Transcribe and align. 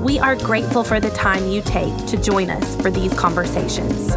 We 0.00 0.18
are 0.18 0.34
grateful 0.34 0.82
for 0.82 0.98
the 0.98 1.10
time 1.10 1.46
you 1.48 1.60
take 1.60 1.94
to 2.06 2.16
join 2.16 2.48
us 2.48 2.74
for 2.80 2.90
these 2.90 3.12
conversations. 3.12 4.16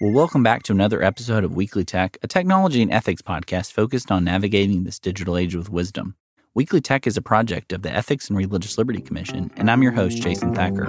Well, 0.00 0.12
welcome 0.12 0.42
back 0.42 0.62
to 0.62 0.72
another 0.72 1.02
episode 1.02 1.44
of 1.44 1.54
Weekly 1.54 1.84
Tech, 1.84 2.16
a 2.22 2.26
technology 2.26 2.80
and 2.80 2.90
ethics 2.90 3.20
podcast 3.20 3.72
focused 3.72 4.10
on 4.10 4.24
navigating 4.24 4.84
this 4.84 4.98
digital 4.98 5.36
age 5.36 5.54
with 5.54 5.68
wisdom. 5.68 6.16
Weekly 6.52 6.80
Tech 6.80 7.06
is 7.06 7.16
a 7.16 7.22
project 7.22 7.72
of 7.72 7.82
the 7.82 7.94
Ethics 7.94 8.28
and 8.28 8.36
Religious 8.36 8.76
Liberty 8.76 9.00
Commission, 9.00 9.52
and 9.56 9.70
I'm 9.70 9.84
your 9.84 9.92
host, 9.92 10.20
Jason 10.20 10.52
Thacker. 10.52 10.88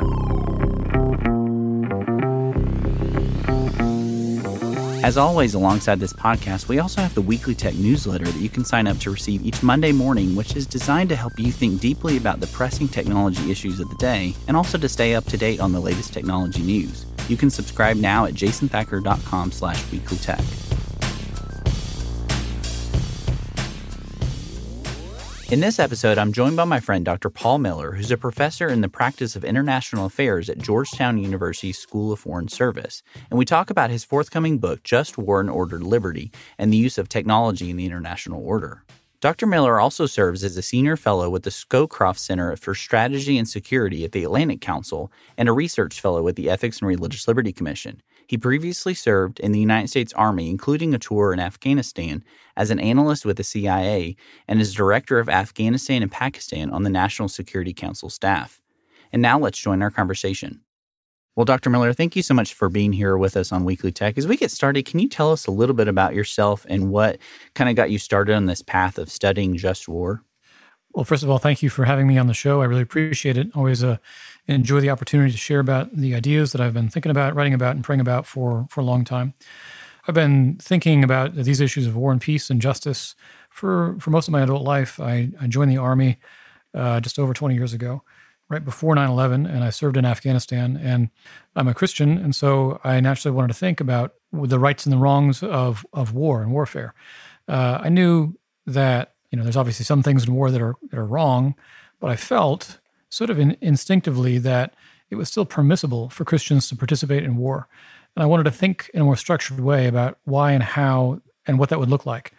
As 5.05 5.17
always, 5.17 5.53
alongside 5.53 5.99
this 5.99 6.13
podcast, 6.13 6.67
we 6.67 6.79
also 6.79 6.99
have 7.01 7.13
the 7.13 7.21
Weekly 7.21 7.53
Tech 7.53 7.75
newsletter 7.75 8.25
that 8.25 8.41
you 8.41 8.49
can 8.49 8.65
sign 8.65 8.87
up 8.87 8.97
to 8.99 9.11
receive 9.11 9.45
each 9.45 9.61
Monday 9.61 9.91
morning, 9.91 10.35
which 10.35 10.55
is 10.55 10.65
designed 10.65 11.09
to 11.09 11.15
help 11.15 11.33
you 11.37 11.51
think 11.51 11.79
deeply 11.79 12.17
about 12.17 12.39
the 12.39 12.47
pressing 12.47 12.87
technology 12.87 13.51
issues 13.51 13.79
of 13.79 13.87
the 13.87 13.97
day 13.97 14.33
and 14.47 14.57
also 14.57 14.79
to 14.79 14.89
stay 14.89 15.13
up 15.13 15.25
to 15.25 15.37
date 15.37 15.59
on 15.59 15.73
the 15.73 15.79
latest 15.79 16.11
technology 16.11 16.63
news. 16.63 17.05
You 17.27 17.37
can 17.37 17.51
subscribe 17.51 17.97
now 17.97 18.25
at 18.25 18.33
jasonthacker.com 18.33 19.51
slash 19.51 19.79
weeklytech. 19.85 20.70
In 25.51 25.59
this 25.59 25.79
episode, 25.79 26.17
I'm 26.17 26.31
joined 26.31 26.55
by 26.55 26.63
my 26.63 26.79
friend 26.79 27.03
Dr. 27.03 27.29
Paul 27.29 27.57
Miller, 27.57 27.91
who's 27.91 28.09
a 28.09 28.15
professor 28.15 28.69
in 28.69 28.79
the 28.79 28.87
practice 28.87 29.35
of 29.35 29.43
international 29.43 30.05
affairs 30.05 30.49
at 30.49 30.59
Georgetown 30.59 31.17
University 31.17 31.73
School 31.73 32.13
of 32.13 32.21
Foreign 32.21 32.47
Service. 32.47 33.03
And 33.29 33.37
we 33.37 33.43
talk 33.43 33.69
about 33.69 33.89
his 33.89 34.05
forthcoming 34.05 34.59
book, 34.59 34.81
Just 34.83 35.17
War 35.17 35.41
and 35.41 35.49
Ordered 35.49 35.83
Liberty, 35.83 36.31
and 36.57 36.71
the 36.71 36.77
use 36.77 36.97
of 36.97 37.09
technology 37.09 37.69
in 37.69 37.75
the 37.75 37.85
international 37.85 38.41
order. 38.41 38.85
Dr. 39.21 39.45
Miller 39.45 39.79
also 39.79 40.07
serves 40.07 40.43
as 40.43 40.57
a 40.57 40.63
senior 40.63 40.97
fellow 40.97 41.29
with 41.29 41.43
the 41.43 41.51
Scowcroft 41.51 42.17
Center 42.17 42.55
for 42.55 42.73
Strategy 42.73 43.37
and 43.37 43.47
Security 43.47 44.03
at 44.03 44.13
the 44.13 44.23
Atlantic 44.23 44.61
Council 44.61 45.11
and 45.37 45.47
a 45.47 45.51
research 45.53 46.01
fellow 46.01 46.23
with 46.23 46.35
the 46.35 46.49
Ethics 46.49 46.79
and 46.79 46.87
Religious 46.87 47.27
Liberty 47.27 47.53
Commission. 47.53 48.01
He 48.25 48.35
previously 48.35 48.95
served 48.95 49.39
in 49.39 49.51
the 49.51 49.59
United 49.59 49.89
States 49.89 50.11
Army, 50.13 50.49
including 50.49 50.95
a 50.95 50.97
tour 50.97 51.33
in 51.33 51.39
Afghanistan, 51.39 52.23
as 52.57 52.71
an 52.71 52.79
analyst 52.79 53.23
with 53.23 53.37
the 53.37 53.43
CIA 53.43 54.15
and 54.47 54.59
as 54.59 54.73
director 54.73 55.19
of 55.19 55.29
Afghanistan 55.29 56.01
and 56.01 56.11
Pakistan 56.11 56.71
on 56.71 56.81
the 56.81 56.89
National 56.89 57.29
Security 57.29 57.73
Council 57.73 58.09
staff. 58.09 58.59
And 59.13 59.21
now 59.21 59.37
let's 59.37 59.59
join 59.59 59.83
our 59.83 59.91
conversation. 59.91 60.61
Well, 61.35 61.45
Dr. 61.45 61.69
Miller, 61.69 61.93
thank 61.93 62.17
you 62.17 62.23
so 62.23 62.33
much 62.33 62.53
for 62.53 62.67
being 62.67 62.91
here 62.91 63.17
with 63.17 63.37
us 63.37 63.53
on 63.53 63.63
Weekly 63.63 63.91
Tech. 63.91 64.17
As 64.17 64.27
we 64.27 64.35
get 64.35 64.51
started, 64.51 64.85
can 64.85 64.99
you 64.99 65.07
tell 65.07 65.31
us 65.31 65.47
a 65.47 65.51
little 65.51 65.75
bit 65.75 65.87
about 65.87 66.13
yourself 66.13 66.65
and 66.67 66.91
what 66.91 67.19
kind 67.53 67.69
of 67.69 67.77
got 67.77 67.89
you 67.89 67.99
started 67.99 68.35
on 68.35 68.47
this 68.47 68.61
path 68.61 68.97
of 68.97 69.09
studying 69.09 69.55
just 69.55 69.87
war? 69.87 70.23
Well, 70.93 71.05
first 71.05 71.23
of 71.23 71.29
all, 71.29 71.37
thank 71.37 71.63
you 71.63 71.69
for 71.69 71.85
having 71.85 72.05
me 72.05 72.17
on 72.17 72.27
the 72.27 72.33
show. 72.33 72.61
I 72.61 72.65
really 72.65 72.81
appreciate 72.81 73.37
it. 73.37 73.47
Always 73.55 73.81
uh, 73.81 73.97
enjoy 74.47 74.81
the 74.81 74.89
opportunity 74.89 75.31
to 75.31 75.37
share 75.37 75.61
about 75.61 75.95
the 75.95 76.13
ideas 76.15 76.51
that 76.51 76.59
I've 76.59 76.73
been 76.73 76.89
thinking 76.89 77.11
about, 77.11 77.33
writing 77.33 77.53
about, 77.53 77.75
and 77.75 77.83
praying 77.83 78.01
about 78.01 78.25
for, 78.25 78.67
for 78.69 78.81
a 78.81 78.83
long 78.83 79.05
time. 79.05 79.33
I've 80.07 80.15
been 80.15 80.57
thinking 80.57 81.01
about 81.01 81.35
these 81.35 81.61
issues 81.61 81.87
of 81.87 81.95
war 81.95 82.11
and 82.11 82.19
peace 82.19 82.49
and 82.49 82.61
justice 82.61 83.15
for, 83.49 83.95
for 83.99 84.09
most 84.09 84.27
of 84.27 84.33
my 84.33 84.41
adult 84.41 84.63
life. 84.63 84.99
I, 84.99 85.29
I 85.39 85.47
joined 85.47 85.71
the 85.71 85.77
Army 85.77 86.17
uh, 86.73 86.99
just 86.99 87.17
over 87.19 87.33
20 87.33 87.55
years 87.55 87.73
ago, 87.73 88.03
right 88.51 88.65
before 88.65 88.93
9 88.93 89.09
11, 89.09 89.45
and 89.45 89.63
I 89.63 89.69
served 89.69 89.95
in 89.95 90.05
Afghanistan. 90.05 90.77
And 90.77 91.09
I'm 91.55 91.69
a 91.69 91.73
Christian, 91.73 92.17
and 92.17 92.35
so 92.35 92.81
I 92.83 92.99
naturally 92.99 93.33
wanted 93.33 93.47
to 93.47 93.53
think 93.53 93.79
about 93.79 94.13
the 94.33 94.59
rights 94.59 94.85
and 94.85 94.91
the 94.91 94.97
wrongs 94.97 95.41
of, 95.41 95.85
of 95.93 96.13
war 96.13 96.41
and 96.41 96.51
warfare. 96.51 96.93
Uh, 97.47 97.79
I 97.81 97.89
knew 97.89 98.37
that 98.65 99.15
you 99.31 99.37
know, 99.37 99.43
there's 99.43 99.57
obviously 99.57 99.85
some 99.85 100.03
things 100.03 100.27
in 100.27 100.35
war 100.35 100.51
that 100.51 100.61
are 100.61 100.75
that 100.89 100.99
are 100.99 101.05
wrong, 101.05 101.55
but 102.01 102.11
I 102.11 102.17
felt 102.17 102.79
sort 103.09 103.29
of 103.29 103.39
in, 103.39 103.57
instinctively 103.61 104.37
that 104.39 104.73
it 105.09 105.15
was 105.15 105.29
still 105.29 105.45
permissible 105.45 106.09
for 106.09 106.25
Christians 106.25 106.67
to 106.69 106.75
participate 106.75 107.23
in 107.23 107.37
war, 107.37 107.67
and 108.15 108.23
I 108.23 108.25
wanted 108.25 108.43
to 108.43 108.51
think 108.51 108.91
in 108.93 109.01
a 109.01 109.05
more 109.05 109.15
structured 109.15 109.61
way 109.61 109.87
about 109.87 110.19
why 110.25 110.51
and 110.51 110.63
how 110.63 111.21
and 111.47 111.57
what 111.57 111.69
that 111.69 111.79
would 111.79 111.89
look 111.89 112.05
like. 112.05 112.33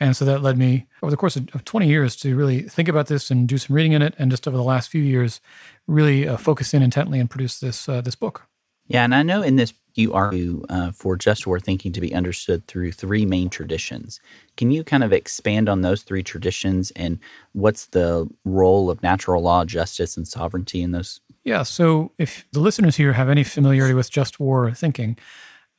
And 0.00 0.16
so 0.16 0.24
that 0.24 0.42
led 0.42 0.58
me 0.58 0.86
over 1.02 1.10
the 1.10 1.16
course 1.16 1.36
of, 1.36 1.48
of 1.54 1.64
20 1.64 1.86
years 1.86 2.16
to 2.16 2.34
really 2.34 2.62
think 2.62 2.88
about 2.88 3.06
this 3.06 3.30
and 3.30 3.46
do 3.46 3.58
some 3.58 3.76
reading 3.76 3.92
in 3.92 4.02
it, 4.02 4.14
and 4.18 4.30
just 4.30 4.48
over 4.48 4.56
the 4.56 4.62
last 4.62 4.90
few 4.90 5.02
years, 5.02 5.40
really 5.86 6.26
uh, 6.26 6.36
focus 6.36 6.74
in 6.74 6.82
intently 6.82 7.20
and 7.20 7.30
produce 7.30 7.60
this 7.60 7.88
uh, 7.88 8.00
this 8.00 8.14
book. 8.14 8.48
Yeah, 8.86 9.04
and 9.04 9.14
I 9.14 9.22
know 9.22 9.42
in 9.42 9.56
this 9.56 9.72
you 9.94 10.12
argue 10.12 10.64
uh, 10.68 10.90
for 10.90 11.16
just 11.16 11.46
war 11.46 11.60
thinking 11.60 11.92
to 11.92 12.00
be 12.00 12.14
understood 12.14 12.66
through 12.66 12.92
three 12.92 13.24
main 13.24 13.48
traditions. 13.48 14.20
Can 14.56 14.70
you 14.70 14.82
kind 14.82 15.04
of 15.04 15.12
expand 15.12 15.68
on 15.68 15.82
those 15.82 16.02
three 16.02 16.22
traditions 16.22 16.90
and 16.92 17.18
what's 17.52 17.86
the 17.86 18.28
role 18.44 18.90
of 18.90 19.02
natural 19.02 19.42
law, 19.42 19.64
justice, 19.64 20.16
and 20.16 20.26
sovereignty 20.26 20.82
in 20.82 20.90
those? 20.90 21.20
Yeah, 21.44 21.62
so 21.62 22.12
if 22.18 22.44
the 22.52 22.60
listeners 22.60 22.96
here 22.96 23.12
have 23.12 23.28
any 23.28 23.44
familiarity 23.44 23.94
with 23.94 24.10
just 24.10 24.40
war 24.40 24.72
thinking, 24.72 25.16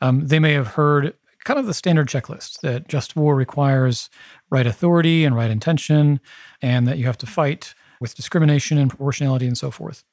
um, 0.02 0.28
they 0.28 0.40
may 0.40 0.54
have 0.54 0.68
heard 0.68 1.14
kind 1.46 1.60
of 1.60 1.66
the 1.66 1.74
standard 1.74 2.08
checklist 2.08 2.60
that 2.62 2.90
just 2.90 3.16
war 3.16 3.36
requires 3.36 4.10
right 4.50 4.68
authority 4.68 5.24
and 5.24 5.36
right 5.36 5.50
intention, 5.50 6.20
and 6.62 6.88
that 6.88 6.98
you 6.98 7.06
have 7.06 7.18
to 7.20 7.26
fight 7.26 7.74
with 8.02 8.16
discrimination 8.16 8.78
and 8.78 8.90
proportionality 8.90 9.48
and 9.48 9.58
so 9.58 9.72
forth. 9.72 10.04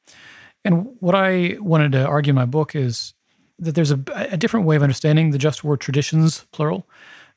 And 0.64 0.96
what 1.00 1.16
I 1.16 1.56
wanted 1.58 1.92
to 1.92 2.06
argue 2.06 2.30
in 2.30 2.36
my 2.36 2.44
book 2.44 2.76
is 2.76 3.14
that 3.58 3.74
there's 3.74 3.90
a, 3.90 4.00
a 4.14 4.36
different 4.36 4.66
way 4.66 4.76
of 4.76 4.82
understanding 4.82 5.30
the 5.30 5.38
just 5.38 5.64
war 5.64 5.76
traditions, 5.76 6.46
plural, 6.52 6.86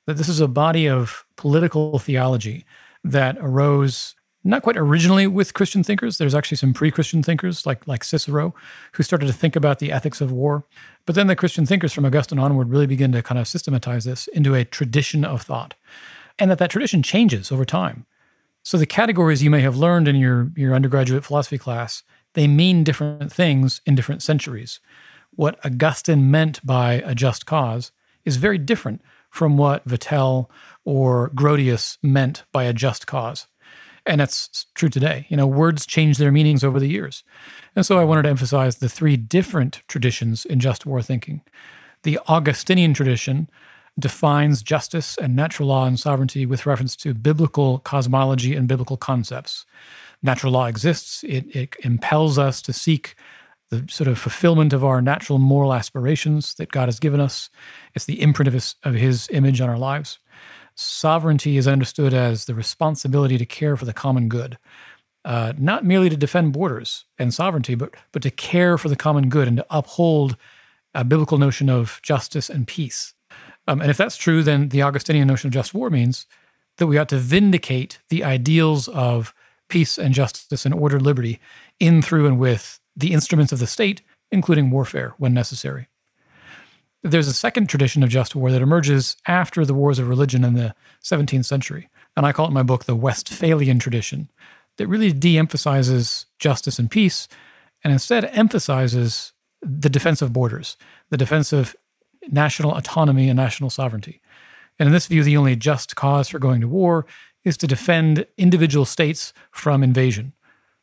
that 0.05 0.17
this 0.17 0.29
is 0.29 0.39
a 0.39 0.47
body 0.47 0.88
of 0.88 1.25
political 1.35 1.97
theology 1.97 2.66
that 3.03 3.38
arose 3.39 4.16
not 4.45 4.61
quite 4.61 4.78
originally 4.78 5.28
with 5.28 5.53
Christian 5.53 5.83
thinkers. 5.83 6.17
There's 6.17 6.35
actually 6.35 6.57
some 6.57 6.73
pre-Christian 6.73 7.23
thinkers 7.23 7.66
like 7.66 7.88
like 7.88 8.03
Cicero 8.03 8.53
who 8.94 9.03
started 9.03 9.25
to 9.25 9.33
think 9.33 9.56
about 9.56 9.79
the 9.79 9.91
ethics 9.91 10.22
of 10.22 10.31
war. 10.31 10.66
But 11.06 11.16
then 11.16 11.28
the 11.28 11.35
Christian 11.35 11.66
thinkers 11.66 11.91
from 11.91 12.06
Augustine 12.06 12.39
onward 12.39 12.69
really 12.69 12.88
begin 12.88 13.11
to 13.13 13.23
kind 13.23 13.39
of 13.39 13.47
systematize 13.47 14.05
this 14.05 14.28
into 14.28 14.53
a 14.53 14.63
tradition 14.63 15.25
of 15.25 15.41
thought. 15.41 15.73
And 16.38 16.51
that 16.51 16.59
that 16.59 16.69
tradition 16.69 17.01
changes 17.01 17.51
over 17.51 17.66
time. 17.66 18.05
So 18.63 18.78
the 18.78 18.85
categories 18.85 19.44
you 19.44 19.50
may 19.50 19.61
have 19.61 19.78
learned 19.78 20.07
in 20.07 20.16
your 20.16 20.51
your 20.55 20.75
undergraduate 20.75 21.25
philosophy 21.25 21.57
class 21.57 22.03
they 22.35 22.47
mean 22.47 22.84
different 22.84 23.31
things 23.31 23.81
in 23.85 23.95
different 23.95 24.22
centuries. 24.22 24.79
What 25.31 25.57
Augustine 25.66 26.29
meant 26.29 26.66
by 26.66 27.01
a 27.05 27.16
just 27.16 27.45
cause 27.45 27.91
is 28.23 28.38
very 28.38 28.57
different 28.57 29.01
from 29.29 29.57
what 29.57 29.88
Vattel 29.88 30.50
or 30.84 31.29
Grotius 31.31 31.97
meant 32.03 32.44
by 32.51 32.63
a 32.66 32.73
just 32.73 33.07
cause. 33.07 33.47
And 34.05 34.21
that's 34.21 34.67
true 34.75 34.89
today. 34.89 35.25
You 35.29 35.37
know, 35.37 35.47
words 35.47 35.85
change 35.85 36.17
their 36.17 36.31
meanings 36.31 36.63
over 36.63 36.79
the 36.79 36.90
years. 36.90 37.23
And 37.75 37.85
so 37.85 37.99
I 37.99 38.03
wanted 38.03 38.23
to 38.23 38.29
emphasize 38.29 38.78
the 38.78 38.90
three 38.90 39.17
different 39.17 39.81
traditions 39.87 40.46
in 40.46 40.59
just 40.59 40.85
war 40.85 41.02
thinking. 41.02 41.41
The 42.03 42.19
Augustinian 42.28 42.93
tradition 42.93 43.49
defines 43.97 44.61
justice 44.61 45.17
and 45.17 45.35
natural 45.35 45.69
law 45.69 45.85
and 45.85 45.99
sovereignty 45.99 46.46
with 46.46 46.66
reference 46.66 46.96
to 46.97 47.13
biblical 47.13 47.79
cosmology 47.79 48.53
and 48.53 48.67
biblical 48.67 48.97
concepts 48.97 49.66
natural 50.25 50.53
law 50.53 50.66
exists. 50.66 51.23
It, 51.23 51.55
it 51.55 51.75
impels 51.84 52.37
us 52.37 52.61
to 52.63 52.73
seek 52.73 53.16
the 53.69 53.85
sort 53.90 54.08
of 54.08 54.19
fulfillment 54.19 54.73
of 54.73 54.84
our 54.84 55.01
natural 55.01 55.40
moral 55.40 55.73
aspirations 55.73 56.53
that 56.55 56.72
God 56.72 56.87
has 56.87 56.99
given 56.99 57.19
us. 57.19 57.49
It's 57.93 58.05
the 58.05 58.22
imprint 58.22 58.47
of 58.47 58.53
his, 58.53 58.75
of 58.84 58.93
his 58.93 59.29
image 59.31 59.61
on 59.61 59.69
our 59.69 59.78
lives. 59.78 60.19
Sovereignty 60.75 61.57
is 61.57 61.67
understood 61.67 62.13
as 62.13 62.45
the 62.45 62.55
responsibility 62.55 63.37
to 63.37 63.45
care 63.45 63.77
for 63.77 63.85
the 63.85 63.93
common 63.93 64.27
good, 64.29 64.57
uh, 65.23 65.53
not 65.57 65.85
merely 65.85 66.09
to 66.09 66.17
defend 66.17 66.53
borders 66.53 67.05
and 67.17 67.33
sovereignty, 67.33 67.75
but, 67.75 67.95
but 68.11 68.22
to 68.22 68.31
care 68.31 68.77
for 68.77 68.89
the 68.89 68.95
common 68.95 69.29
good 69.29 69.47
and 69.47 69.57
to 69.57 69.66
uphold 69.69 70.37
a 70.93 71.03
biblical 71.03 71.37
notion 71.37 71.69
of 71.69 71.99
justice 72.03 72.49
and 72.49 72.67
peace. 72.67 73.13
Um, 73.67 73.81
and 73.81 73.89
if 73.89 73.97
that's 73.97 74.17
true, 74.17 74.43
then 74.43 74.69
the 74.69 74.81
Augustinian 74.81 75.27
notion 75.27 75.47
of 75.47 75.53
just 75.53 75.73
war 75.73 75.89
means 75.89 76.25
that 76.77 76.87
we 76.87 76.97
ought 76.97 77.09
to 77.09 77.17
vindicate 77.17 77.99
the 78.09 78.23
ideals 78.23 78.87
of 78.89 79.33
peace 79.69 79.97
and 79.97 80.13
justice 80.13 80.66
and 80.66 80.73
ordered 80.75 81.01
liberty 81.01 81.39
in, 81.79 82.01
through, 82.01 82.27
and 82.27 82.37
with 82.37 82.79
the 82.95 83.13
instruments 83.13 83.51
of 83.51 83.59
the 83.59 83.67
state 83.67 84.01
including 84.31 84.69
warfare 84.69 85.13
when 85.17 85.33
necessary. 85.33 85.87
There's 87.05 87.28
a 87.28 87.34
second 87.34 87.69
tradition 87.69 88.02
of 88.02 88.09
just 88.09 88.35
war 88.35 88.49
that 88.49 88.63
emerges 88.63 89.16
after 89.28 89.63
the 89.63 89.75
wars 89.75 89.99
of 89.99 90.09
religion 90.09 90.43
in 90.43 90.55
the 90.55 90.73
17th 91.03 91.46
century, 91.46 91.87
and 92.17 92.25
I 92.25 92.31
call 92.31 92.46
it 92.46 92.47
in 92.47 92.55
my 92.55 92.63
book 92.63 92.85
the 92.85 92.96
Westphalian 92.96 93.78
tradition, 93.78 94.31
that 94.78 94.87
really 94.87 95.13
de 95.13 95.37
emphasizes 95.37 96.25
justice 96.40 96.79
and 96.79 96.90
peace 96.90 97.28
and 97.84 97.93
instead 97.93 98.25
emphasizes 98.25 99.34
the 99.61 99.87
defense 99.87 100.23
of 100.23 100.34
borders, 100.34 100.78
the 101.11 101.17
defense 101.17 101.53
of 101.53 101.75
national 102.31 102.75
autonomy 102.75 103.29
and 103.29 103.37
national 103.37 103.69
sovereignty. 103.69 104.19
And 104.79 104.87
in 104.87 104.93
this 104.93 105.05
view, 105.05 105.22
the 105.22 105.37
only 105.37 105.55
just 105.55 105.96
cause 105.96 106.28
for 106.28 106.40
going 106.40 106.61
to 106.61 106.67
war 106.67 107.05
is 107.43 107.55
to 107.58 107.67
defend 107.67 108.25
individual 108.35 108.84
states 108.84 109.31
from 109.51 109.84
invasion. 109.84 110.34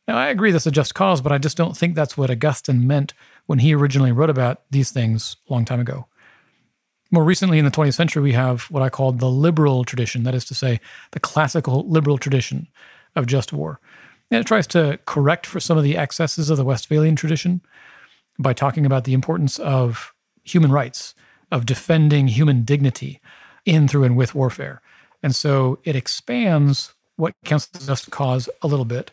Now, 0.07 0.17
I 0.17 0.29
agree 0.29 0.51
that's 0.51 0.65
a 0.65 0.71
just 0.71 0.95
cause, 0.95 1.19
but 1.19 1.33
I 1.33 1.37
just 1.37 1.57
don't 1.57 1.75
think 1.75 1.95
that's 1.95 2.17
what 2.17 2.31
Augustine 2.31 2.87
meant 2.87 3.13
when 3.45 3.59
he 3.59 3.75
originally 3.75 4.13
wrote 4.13 4.29
about 4.29 4.61
these 4.71 4.89
things 4.89 5.35
a 5.49 5.53
long 5.53 5.65
time 5.65 5.81
ago. 5.81 6.07
More 7.13 7.23
recently, 7.23 7.59
in 7.59 7.65
the 7.65 7.69
20th 7.69 7.93
century, 7.93 8.23
we 8.23 8.31
have 8.31 8.63
what 8.71 8.81
I 8.81 8.89
call 8.89 9.11
the 9.11 9.29
liberal 9.29 9.83
tradition, 9.83 10.23
that 10.23 10.33
is 10.33 10.45
to 10.45 10.55
say, 10.55 10.79
the 11.11 11.19
classical 11.19 11.87
liberal 11.87 12.17
tradition 12.17 12.67
of 13.15 13.27
just 13.27 13.53
war. 13.53 13.79
And 14.31 14.41
it 14.41 14.47
tries 14.47 14.65
to 14.67 14.99
correct 15.05 15.45
for 15.45 15.59
some 15.59 15.77
of 15.77 15.83
the 15.83 15.95
excesses 15.95 16.49
of 16.49 16.57
the 16.57 16.65
Westphalian 16.65 17.15
tradition 17.15 17.61
by 18.39 18.53
talking 18.53 18.83
about 18.83 19.03
the 19.03 19.13
importance 19.13 19.59
of 19.59 20.11
human 20.43 20.71
rights, 20.71 21.13
of 21.51 21.67
defending 21.67 22.29
human 22.29 22.63
dignity 22.63 23.21
in, 23.63 23.87
through, 23.87 24.05
and 24.05 24.17
with 24.17 24.33
warfare. 24.33 24.81
And 25.21 25.35
so 25.35 25.77
it 25.83 25.95
expands 25.95 26.95
what 27.15 27.35
counts 27.45 27.69
as 27.75 27.85
just 27.85 28.09
cause 28.09 28.49
a 28.63 28.67
little 28.67 28.85
bit, 28.85 29.11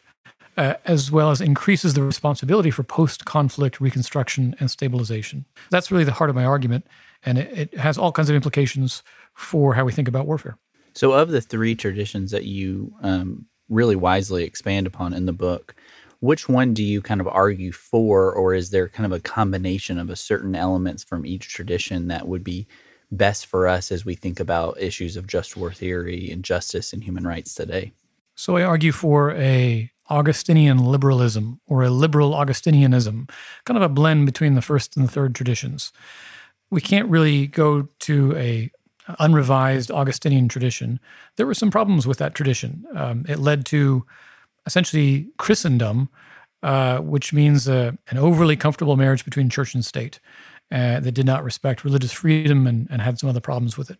uh, 0.60 0.74
as 0.84 1.10
well 1.10 1.30
as 1.30 1.40
increases 1.40 1.94
the 1.94 2.02
responsibility 2.02 2.70
for 2.70 2.82
post 2.82 3.24
conflict 3.24 3.80
reconstruction 3.80 4.54
and 4.60 4.70
stabilization. 4.70 5.46
That's 5.70 5.90
really 5.90 6.04
the 6.04 6.12
heart 6.12 6.28
of 6.28 6.36
my 6.36 6.44
argument. 6.44 6.86
And 7.24 7.38
it, 7.38 7.58
it 7.58 7.78
has 7.78 7.96
all 7.96 8.12
kinds 8.12 8.28
of 8.28 8.36
implications 8.36 9.02
for 9.32 9.72
how 9.72 9.86
we 9.86 9.92
think 9.92 10.06
about 10.06 10.26
warfare. 10.26 10.58
So, 10.92 11.12
of 11.12 11.30
the 11.30 11.40
three 11.40 11.74
traditions 11.74 12.30
that 12.32 12.44
you 12.44 12.92
um, 13.00 13.46
really 13.70 13.96
wisely 13.96 14.44
expand 14.44 14.86
upon 14.86 15.14
in 15.14 15.24
the 15.24 15.32
book, 15.32 15.74
which 16.18 16.46
one 16.46 16.74
do 16.74 16.84
you 16.84 17.00
kind 17.00 17.22
of 17.22 17.28
argue 17.28 17.72
for, 17.72 18.30
or 18.30 18.52
is 18.52 18.68
there 18.68 18.86
kind 18.86 19.06
of 19.06 19.12
a 19.12 19.20
combination 19.20 19.98
of 19.98 20.10
a 20.10 20.16
certain 20.16 20.54
elements 20.54 21.02
from 21.02 21.24
each 21.24 21.48
tradition 21.48 22.08
that 22.08 22.28
would 22.28 22.44
be 22.44 22.66
best 23.10 23.46
for 23.46 23.66
us 23.66 23.90
as 23.90 24.04
we 24.04 24.14
think 24.14 24.38
about 24.38 24.78
issues 24.78 25.16
of 25.16 25.26
just 25.26 25.56
war 25.56 25.72
theory 25.72 26.30
and 26.30 26.44
justice 26.44 26.92
and 26.92 27.02
human 27.02 27.26
rights 27.26 27.54
today? 27.54 27.92
So 28.34 28.56
I 28.56 28.62
argue 28.62 28.92
for 28.92 29.32
a 29.32 29.90
Augustinian 30.10 30.78
liberalism 30.78 31.60
or 31.66 31.82
a 31.82 31.90
liberal 31.90 32.32
Augustinianism, 32.32 33.30
kind 33.64 33.76
of 33.76 33.82
a 33.82 33.88
blend 33.88 34.26
between 34.26 34.54
the 34.54 34.62
first 34.62 34.96
and 34.96 35.06
the 35.06 35.10
third 35.10 35.34
traditions. 35.34 35.92
We 36.70 36.80
can't 36.80 37.08
really 37.08 37.46
go 37.46 37.88
to 38.00 38.36
a 38.36 38.70
unrevised 39.18 39.90
Augustinian 39.90 40.48
tradition. 40.48 41.00
There 41.36 41.46
were 41.46 41.54
some 41.54 41.70
problems 41.70 42.06
with 42.06 42.18
that 42.18 42.34
tradition. 42.34 42.84
Um, 42.94 43.24
it 43.28 43.38
led 43.38 43.64
to 43.66 44.06
essentially 44.66 45.28
Christendom, 45.38 46.08
uh, 46.62 46.98
which 46.98 47.32
means 47.32 47.68
uh, 47.68 47.92
an 48.08 48.18
overly 48.18 48.56
comfortable 48.56 48.96
marriage 48.96 49.24
between 49.24 49.48
church 49.48 49.74
and 49.74 49.84
state 49.84 50.20
uh, 50.70 51.00
that 51.00 51.12
did 51.12 51.26
not 51.26 51.42
respect 51.42 51.84
religious 51.84 52.12
freedom 52.12 52.66
and, 52.66 52.86
and, 52.90 53.02
had 53.02 53.18
some 53.18 53.28
other 53.28 53.40
problems 53.40 53.76
with 53.76 53.90
it. 53.90 53.98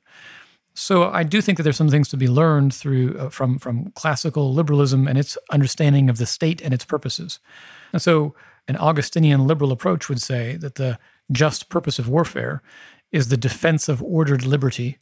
So 0.81 1.11
I 1.11 1.25
do 1.25 1.43
think 1.43 1.59
that 1.59 1.65
there's 1.65 1.77
some 1.77 1.91
things 1.91 2.09
to 2.09 2.17
be 2.17 2.27
learned 2.27 2.73
through 2.75 3.19
uh, 3.19 3.29
from 3.29 3.59
from 3.59 3.93
classical 3.93 4.55
liberalism 4.55 5.07
and 5.07 5.19
its 5.19 5.37
understanding 5.51 6.09
of 6.09 6.17
the 6.17 6.27
state 6.27 6.63
and 6.63 6.73
its 6.73 6.85
purposes. 6.85 7.39
And 7.93 8.01
so 8.01 8.35
an 8.67 8.77
Augustinian 8.77 9.47
liberal 9.47 9.73
approach 9.73 10.09
would 10.09 10.23
say 10.23 10.57
that 10.57 10.77
the 10.77 10.99
just 11.31 11.69
purpose 11.69 11.99
of 11.99 12.09
warfare 12.09 12.63
is 13.13 13.29
the 13.29 13.37
defense 13.37 13.89
of 13.89 14.03
ordered 14.03 14.47
liberty 14.47 14.99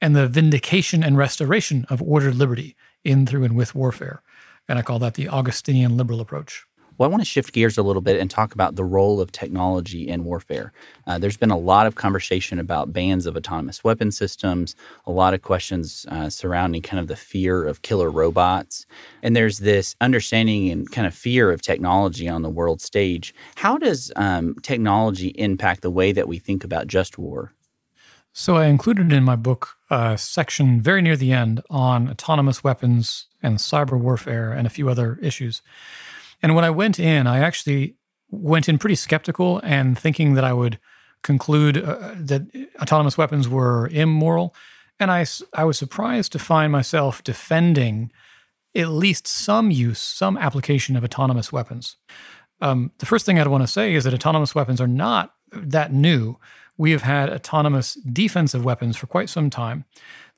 and 0.00 0.14
the 0.14 0.28
vindication 0.28 1.02
and 1.02 1.16
restoration 1.16 1.86
of 1.88 2.02
ordered 2.02 2.34
liberty 2.34 2.76
in, 3.04 3.26
through, 3.26 3.44
and 3.44 3.56
with 3.56 3.74
warfare. 3.74 4.22
And 4.68 4.78
I 4.78 4.82
call 4.82 4.98
that 4.98 5.14
the 5.14 5.28
Augustinian 5.28 5.96
liberal 5.96 6.20
approach. 6.20 6.66
Well, 7.02 7.10
I 7.10 7.14
want 7.14 7.22
to 7.22 7.28
shift 7.28 7.52
gears 7.52 7.78
a 7.78 7.82
little 7.82 8.00
bit 8.00 8.20
and 8.20 8.30
talk 8.30 8.54
about 8.54 8.76
the 8.76 8.84
role 8.84 9.20
of 9.20 9.32
technology 9.32 10.06
in 10.06 10.22
warfare. 10.22 10.72
Uh, 11.04 11.18
there's 11.18 11.36
been 11.36 11.50
a 11.50 11.58
lot 11.58 11.88
of 11.88 11.96
conversation 11.96 12.60
about 12.60 12.92
bans 12.92 13.26
of 13.26 13.36
autonomous 13.36 13.82
weapon 13.82 14.12
systems, 14.12 14.76
a 15.04 15.10
lot 15.10 15.34
of 15.34 15.42
questions 15.42 16.06
uh, 16.10 16.30
surrounding 16.30 16.80
kind 16.80 17.00
of 17.00 17.08
the 17.08 17.16
fear 17.16 17.64
of 17.64 17.82
killer 17.82 18.08
robots. 18.08 18.86
And 19.20 19.34
there's 19.34 19.58
this 19.58 19.96
understanding 20.00 20.70
and 20.70 20.88
kind 20.92 21.08
of 21.08 21.12
fear 21.12 21.50
of 21.50 21.60
technology 21.60 22.28
on 22.28 22.42
the 22.42 22.48
world 22.48 22.80
stage. 22.80 23.34
How 23.56 23.78
does 23.78 24.12
um, 24.14 24.54
technology 24.62 25.30
impact 25.30 25.80
the 25.80 25.90
way 25.90 26.12
that 26.12 26.28
we 26.28 26.38
think 26.38 26.62
about 26.62 26.86
just 26.86 27.18
war? 27.18 27.52
So 28.32 28.58
I 28.58 28.66
included 28.66 29.12
in 29.12 29.24
my 29.24 29.34
book 29.34 29.76
a 29.90 30.16
section 30.16 30.80
very 30.80 31.02
near 31.02 31.16
the 31.16 31.32
end 31.32 31.64
on 31.68 32.08
autonomous 32.08 32.62
weapons 32.62 33.26
and 33.42 33.58
cyber 33.58 34.00
warfare 34.00 34.52
and 34.52 34.68
a 34.68 34.70
few 34.70 34.88
other 34.88 35.18
issues. 35.20 35.62
And 36.42 36.54
when 36.54 36.64
I 36.64 36.70
went 36.70 36.98
in, 36.98 37.26
I 37.26 37.38
actually 37.38 37.96
went 38.30 38.68
in 38.68 38.78
pretty 38.78 38.94
skeptical 38.94 39.60
and 39.62 39.98
thinking 39.98 40.34
that 40.34 40.44
I 40.44 40.52
would 40.52 40.78
conclude 41.22 41.76
uh, 41.76 42.14
that 42.16 42.42
autonomous 42.80 43.16
weapons 43.16 43.48
were 43.48 43.88
immoral. 43.88 44.54
And 44.98 45.10
I, 45.10 45.24
I 45.54 45.64
was 45.64 45.78
surprised 45.78 46.32
to 46.32 46.38
find 46.38 46.72
myself 46.72 47.22
defending 47.22 48.10
at 48.74 48.88
least 48.88 49.26
some 49.26 49.70
use, 49.70 50.00
some 50.00 50.36
application 50.36 50.96
of 50.96 51.04
autonomous 51.04 51.52
weapons. 51.52 51.96
Um, 52.60 52.92
the 52.98 53.06
first 53.06 53.26
thing 53.26 53.38
I'd 53.38 53.48
want 53.48 53.62
to 53.62 53.68
say 53.68 53.94
is 53.94 54.04
that 54.04 54.14
autonomous 54.14 54.54
weapons 54.54 54.80
are 54.80 54.88
not 54.88 55.34
that 55.52 55.92
new 55.92 56.38
we 56.78 56.90
have 56.92 57.02
had 57.02 57.28
autonomous 57.30 57.94
defensive 57.94 58.64
weapons 58.64 58.96
for 58.96 59.06
quite 59.06 59.28
some 59.28 59.50
time. 59.50 59.84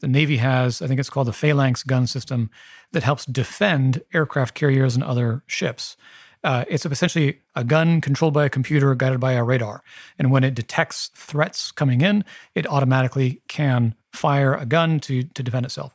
The 0.04 0.08
Navy 0.08 0.36
has, 0.36 0.82
I 0.82 0.86
think 0.86 1.00
it's 1.00 1.08
called 1.08 1.28
the 1.28 1.32
Phalanx 1.32 1.82
gun 1.82 2.06
system, 2.06 2.50
that 2.92 3.02
helps 3.02 3.24
defend 3.24 4.02
aircraft 4.12 4.54
carriers 4.54 4.94
and 4.94 5.02
other 5.02 5.42
ships. 5.46 5.96
Uh, 6.44 6.66
it's 6.68 6.84
essentially 6.84 7.40
a 7.54 7.64
gun 7.64 8.02
controlled 8.02 8.34
by 8.34 8.44
a 8.44 8.50
computer 8.50 8.94
guided 8.94 9.18
by 9.18 9.32
a 9.32 9.42
radar. 9.42 9.82
And 10.18 10.30
when 10.30 10.44
it 10.44 10.54
detects 10.54 11.08
threats 11.14 11.72
coming 11.72 12.02
in, 12.02 12.22
it 12.54 12.66
automatically 12.66 13.40
can 13.48 13.94
fire 14.12 14.52
a 14.52 14.66
gun 14.66 15.00
to, 15.00 15.22
to 15.22 15.42
defend 15.42 15.64
itself. 15.64 15.94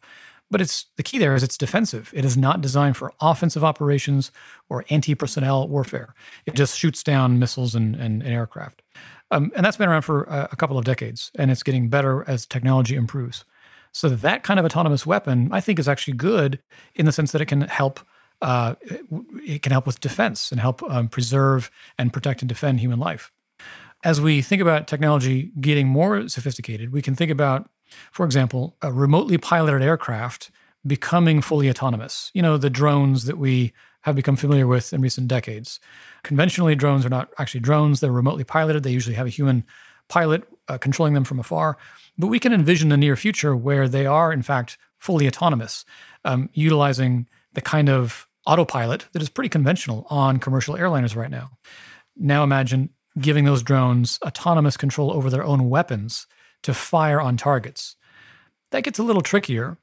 But 0.50 0.60
it's 0.60 0.88
the 0.96 1.04
key 1.04 1.20
there 1.20 1.36
is 1.36 1.44
it's 1.44 1.56
defensive. 1.56 2.12
It 2.12 2.26
is 2.26 2.36
not 2.36 2.62
designed 2.62 2.98
for 2.98 3.14
offensive 3.22 3.64
operations 3.64 4.32
or 4.70 4.86
anti-personnel 4.90 5.68
warfare. 5.68 6.16
It 6.48 6.56
just 6.56 6.80
shoots 6.80 7.04
down 7.04 7.38
missiles 7.38 7.76
and, 7.76 7.96
and, 7.96 8.24
and 8.24 8.34
aircraft. 8.34 8.82
Um, 9.30 9.52
and 9.56 9.64
that's 9.64 9.78
been 9.78 9.88
around 9.88 10.02
for 10.02 10.24
a, 10.24 10.50
a 10.52 10.56
couple 10.56 10.80
of 10.80 10.86
decades, 10.86 11.32
and 11.36 11.52
it's 11.52 11.62
getting 11.62 11.90
better 11.90 12.26
as 12.28 12.48
technology 12.48 12.96
improves. 12.96 13.46
So 13.92 14.10
that 14.10 14.44
kind 14.44 14.60
of 14.60 14.66
autonomous 14.66 15.06
weapon, 15.06 15.50
I 15.52 15.62
think, 15.62 15.80
is 15.80 15.88
actually 15.88 16.14
good 16.14 16.60
in 16.96 17.06
the 17.06 17.12
sense 17.12 17.32
that 17.32 17.42
it 17.42 17.46
can 17.46 17.62
help. 17.62 18.00
Uh, 18.42 18.76
it 19.46 19.62
can 19.64 19.74
help 19.74 19.86
with 19.86 20.00
defense 20.00 20.52
and 20.52 20.62
help 20.62 20.82
um, 20.84 21.10
preserve 21.10 21.70
and 21.98 22.14
protect 22.14 22.42
and 22.42 22.48
defend 22.48 22.80
human 22.80 23.00
life. 23.00 23.34
As 24.06 24.22
we 24.22 24.42
think 24.42 24.62
about 24.62 24.88
technology 24.88 25.52
getting 25.60 25.90
more 25.90 26.30
sophisticated, 26.30 26.94
we 26.94 27.02
can 27.02 27.16
think 27.16 27.32
about, 27.32 27.70
for 28.14 28.26
example, 28.26 28.78
a 28.82 28.94
remotely 28.94 29.38
piloted 29.38 29.82
aircraft 29.82 30.52
becoming 30.88 31.42
fully 31.42 31.70
autonomous. 31.70 32.32
You 32.34 32.42
know, 32.42 32.58
the 32.58 32.70
drones 32.70 33.26
that 33.26 33.38
we 33.38 33.74
have 34.04 34.16
become 34.16 34.38
familiar 34.38 34.68
with 34.68 34.94
in 34.94 35.02
recent 35.02 35.28
decades. 35.28 35.80
Conventionally, 36.24 36.76
drones 36.76 37.06
are 37.06 37.10
not 37.10 37.30
actually 37.38 37.60
drones, 37.60 38.00
they're 38.00 38.12
remotely 38.12 38.46
piloted. 38.46 38.84
They 38.84 38.92
usually 38.92 39.16
have 39.16 39.28
a 39.28 39.32
human 39.32 39.66
pilot 40.08 40.44
uh, 40.70 40.78
controlling 40.78 41.14
them 41.14 41.24
from 41.24 41.40
afar. 41.40 41.78
But 42.18 42.28
we 42.28 42.40
can 42.40 42.54
envision 42.54 42.92
a 42.92 42.98
near 42.98 43.16
future 43.16 43.56
where 43.56 43.88
they 43.88 44.06
are, 44.06 44.32
in 44.32 44.42
fact, 44.42 44.78
fully 44.98 45.28
autonomous, 45.28 45.86
um, 46.26 46.50
utilizing 46.54 47.28
the 47.54 47.62
kind 47.62 47.90
of 47.90 48.28
autopilot 48.46 49.08
that 49.14 49.22
is 49.22 49.30
pretty 49.30 49.50
conventional 49.50 50.06
on 50.10 50.40
commercial 50.40 50.76
airliners 50.76 51.16
right 51.16 51.32
now. 51.32 51.52
Now 52.16 52.44
imagine 52.44 52.90
giving 53.20 53.46
those 53.46 53.64
drones 53.64 54.20
autonomous 54.26 54.78
control 54.78 55.12
over 55.12 55.30
their 55.30 55.44
own 55.44 55.70
weapons 55.70 56.28
to 56.64 56.74
fire 56.74 57.20
on 57.20 57.38
targets. 57.38 57.96
That 58.72 58.84
gets 58.84 59.00
a 59.00 59.04
little 59.04 59.22
trickier, 59.22 59.78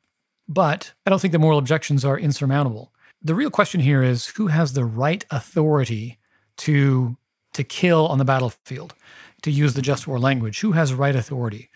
but 0.49 0.93
I 1.05 1.11
don't 1.11 1.21
think 1.21 1.33
the 1.33 1.38
moral 1.38 1.59
objections 1.59 2.05
are 2.05 2.19
insurmountable 2.19 2.93
the 3.23 3.35
real 3.35 3.50
question 3.50 3.81
here 3.81 4.02
is 4.02 4.26
who 4.26 4.49
has 4.49 4.73
the 4.73 4.85
right 4.85 5.25
authority 5.31 6.19
to 6.59 7.16
to 7.55 7.64
kill 7.64 8.07
on 8.09 8.19
the 8.19 8.25
battlefield, 8.25 8.95
to 9.43 9.50
use 9.50 9.75
the 9.75 9.83
just 9.83 10.07
war 10.07 10.19
language? 10.19 10.61
Who 10.61 10.73
has 10.73 10.95
right 10.95 11.14
authority? 11.14 11.71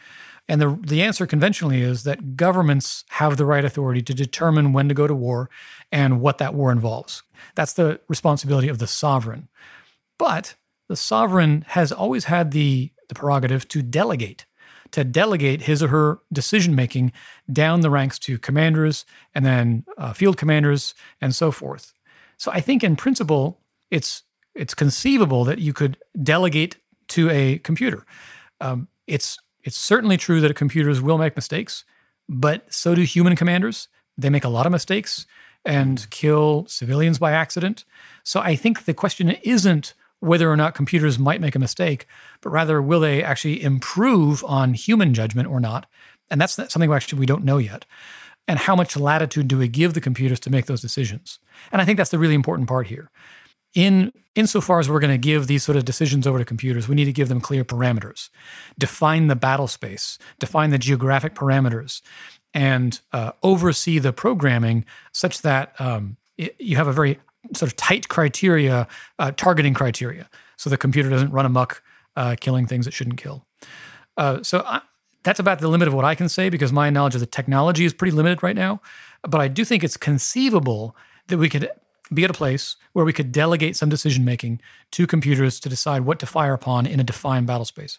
And 0.48 0.60
the, 0.60 0.78
the 0.84 1.02
answer 1.02 1.26
conventionally 1.26 1.80
is 1.80 2.02
that 2.02 2.36
governments 2.36 3.04
have 3.10 3.36
the 3.36 3.44
right 3.44 3.64
authority 3.64 4.02
to 4.02 4.14
determine 4.14 4.72
when 4.72 4.88
to 4.88 4.94
go 4.94 5.06
to 5.06 5.14
war 5.14 5.48
and 5.92 6.20
what 6.20 6.38
that 6.38 6.54
war 6.54 6.72
involves. 6.72 7.22
That's 7.54 7.72
the 7.72 8.00
responsibility 8.08 8.68
of 8.68 8.78
the 8.78 8.86
sovereign. 8.86 9.48
But 10.18 10.56
the 10.88 10.96
sovereign 10.96 11.64
has 11.68 11.92
always 11.92 12.24
had 12.24 12.50
the, 12.50 12.90
the 13.08 13.14
prerogative 13.14 13.68
to 13.68 13.82
delegate 13.82 14.46
to 14.92 15.04
delegate 15.04 15.62
his 15.62 15.82
or 15.82 15.88
her 15.88 16.18
decision 16.32 16.74
making 16.74 17.12
down 17.52 17.80
the 17.80 17.90
ranks 17.90 18.18
to 18.18 18.38
commanders 18.38 19.04
and 19.34 19.44
then 19.44 19.84
uh, 19.98 20.12
field 20.12 20.36
commanders 20.36 20.94
and 21.20 21.34
so 21.34 21.50
forth. 21.50 21.92
So 22.36 22.50
I 22.52 22.60
think 22.60 22.82
in 22.82 22.96
principle, 22.96 23.60
it's 23.90 24.22
it's 24.54 24.74
conceivable 24.74 25.44
that 25.44 25.58
you 25.58 25.72
could 25.72 25.96
delegate 26.20 26.76
to 27.10 27.30
a 27.30 27.58
computer. 27.58 28.04
Um, 28.60 28.88
it's 29.06 29.38
it's 29.62 29.76
certainly 29.76 30.16
true 30.16 30.40
that 30.40 30.56
computers 30.56 31.02
will 31.02 31.18
make 31.18 31.36
mistakes, 31.36 31.84
but 32.28 32.72
so 32.72 32.94
do 32.94 33.02
human 33.02 33.36
commanders. 33.36 33.88
They 34.16 34.30
make 34.30 34.44
a 34.44 34.48
lot 34.48 34.66
of 34.66 34.72
mistakes 34.72 35.26
and 35.64 36.08
kill 36.10 36.64
civilians 36.66 37.18
by 37.18 37.32
accident. 37.32 37.84
So 38.24 38.40
I 38.40 38.56
think 38.56 38.84
the 38.84 38.94
question 38.94 39.30
isn't 39.42 39.94
whether 40.20 40.50
or 40.50 40.56
not 40.56 40.74
computers 40.74 41.18
might 41.18 41.40
make 41.40 41.54
a 41.54 41.58
mistake, 41.58 42.06
but 42.40 42.50
rather 42.50 42.80
will 42.80 43.00
they 43.00 43.22
actually 43.22 43.62
improve 43.62 44.44
on 44.44 44.74
human 44.74 45.14
judgment 45.14 45.48
or 45.48 45.60
not? 45.60 45.86
And 46.30 46.40
that's 46.40 46.54
something 46.54 46.92
actually 46.92 47.18
we 47.18 47.26
don't 47.26 47.44
know 47.44 47.58
yet. 47.58 47.84
And 48.46 48.58
how 48.58 48.74
much 48.74 48.96
latitude 48.96 49.48
do 49.48 49.58
we 49.58 49.68
give 49.68 49.94
the 49.94 50.00
computers 50.00 50.40
to 50.40 50.50
make 50.50 50.66
those 50.66 50.80
decisions? 50.80 51.38
And 51.72 51.80
I 51.80 51.84
think 51.84 51.96
that's 51.96 52.10
the 52.10 52.18
really 52.18 52.34
important 52.34 52.68
part 52.68 52.86
here. 52.86 53.10
In 53.74 54.12
insofar 54.34 54.80
as 54.80 54.88
we're 54.88 55.00
going 55.00 55.12
to 55.12 55.18
give 55.18 55.46
these 55.46 55.62
sort 55.62 55.76
of 55.76 55.84
decisions 55.84 56.26
over 56.26 56.38
to 56.38 56.44
computers, 56.44 56.88
we 56.88 56.94
need 56.94 57.04
to 57.04 57.12
give 57.12 57.28
them 57.28 57.40
clear 57.40 57.64
parameters, 57.64 58.30
define 58.78 59.28
the 59.28 59.36
battle 59.36 59.68
space, 59.68 60.18
define 60.38 60.70
the 60.70 60.78
geographic 60.78 61.34
parameters, 61.34 62.00
and 62.54 63.00
uh, 63.12 63.32
oversee 63.42 63.98
the 63.98 64.12
programming 64.12 64.84
such 65.12 65.42
that 65.42 65.78
um, 65.80 66.16
it, 66.36 66.56
you 66.58 66.76
have 66.76 66.88
a 66.88 66.92
very 66.92 67.18
sort 67.54 67.70
of 67.70 67.76
tight 67.76 68.08
criteria, 68.08 68.86
uh, 69.18 69.30
targeting 69.32 69.74
criteria, 69.74 70.28
so 70.56 70.68
the 70.70 70.76
computer 70.76 71.08
doesn't 71.08 71.30
run 71.30 71.46
amok 71.46 71.82
uh, 72.16 72.36
killing 72.40 72.66
things 72.66 72.86
it 72.86 72.92
shouldn't 72.92 73.16
kill. 73.16 73.46
Uh, 74.16 74.42
so 74.42 74.62
I, 74.66 74.80
that's 75.22 75.38
about 75.38 75.60
the 75.60 75.68
limit 75.68 75.88
of 75.88 75.94
what 75.94 76.04
I 76.04 76.14
can 76.14 76.28
say 76.28 76.48
because 76.48 76.72
my 76.72 76.90
knowledge 76.90 77.14
of 77.14 77.20
the 77.20 77.26
technology 77.26 77.84
is 77.84 77.92
pretty 77.92 78.16
limited 78.16 78.42
right 78.42 78.56
now. 78.56 78.80
But 79.22 79.40
I 79.40 79.48
do 79.48 79.64
think 79.64 79.84
it's 79.84 79.96
conceivable 79.96 80.96
that 81.28 81.38
we 81.38 81.48
could 81.48 81.70
be 82.12 82.24
at 82.24 82.30
a 82.30 82.34
place 82.34 82.76
where 82.92 83.04
we 83.04 83.12
could 83.12 83.32
delegate 83.32 83.76
some 83.76 83.88
decision 83.88 84.24
making 84.24 84.60
to 84.92 85.06
computers 85.06 85.60
to 85.60 85.68
decide 85.68 86.02
what 86.02 86.18
to 86.20 86.26
fire 86.26 86.54
upon 86.54 86.86
in 86.86 87.00
a 87.00 87.04
defined 87.04 87.46
battle 87.46 87.64
space. 87.64 87.98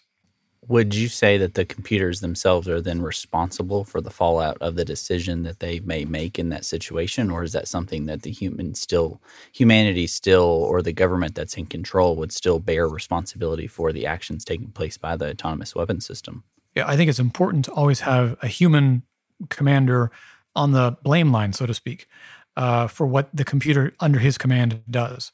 Would 0.68 0.94
you 0.94 1.08
say 1.08 1.38
that 1.38 1.54
the 1.54 1.64
computers 1.64 2.20
themselves 2.20 2.68
are 2.68 2.80
then 2.80 3.02
responsible 3.02 3.82
for 3.82 4.00
the 4.00 4.12
fallout 4.12 4.58
of 4.60 4.76
the 4.76 4.84
decision 4.84 5.42
that 5.42 5.58
they 5.58 5.80
may 5.80 6.04
make 6.04 6.38
in 6.38 6.50
that 6.50 6.64
situation, 6.64 7.32
or 7.32 7.42
is 7.42 7.50
that 7.52 7.66
something 7.66 8.06
that 8.06 8.22
the 8.22 8.30
human 8.30 8.74
still, 8.74 9.20
humanity 9.52 10.06
still, 10.06 10.44
or 10.44 10.80
the 10.80 10.92
government 10.92 11.34
that's 11.34 11.56
in 11.56 11.66
control 11.66 12.14
would 12.14 12.30
still 12.30 12.60
bear 12.60 12.88
responsibility 12.88 13.66
for 13.66 13.92
the 13.92 14.06
actions 14.06 14.44
taking 14.44 14.70
place 14.70 14.96
by 14.96 15.16
the 15.16 15.30
autonomous 15.30 15.74
weapon 15.74 16.00
system? 16.00 16.44
Yeah, 16.76 16.88
I 16.88 16.96
think 16.96 17.10
it's 17.10 17.18
important 17.18 17.64
to 17.64 17.72
always 17.72 18.00
have 18.00 18.36
a 18.40 18.46
human 18.46 19.02
commander 19.48 20.12
on 20.54 20.70
the 20.70 20.96
blame 21.02 21.32
line, 21.32 21.52
so 21.52 21.66
to 21.66 21.74
speak, 21.74 22.06
uh, 22.56 22.86
for 22.86 23.06
what 23.06 23.28
the 23.34 23.44
computer 23.44 23.94
under 24.00 24.18
his 24.18 24.38
command 24.38 24.82
does. 24.90 25.32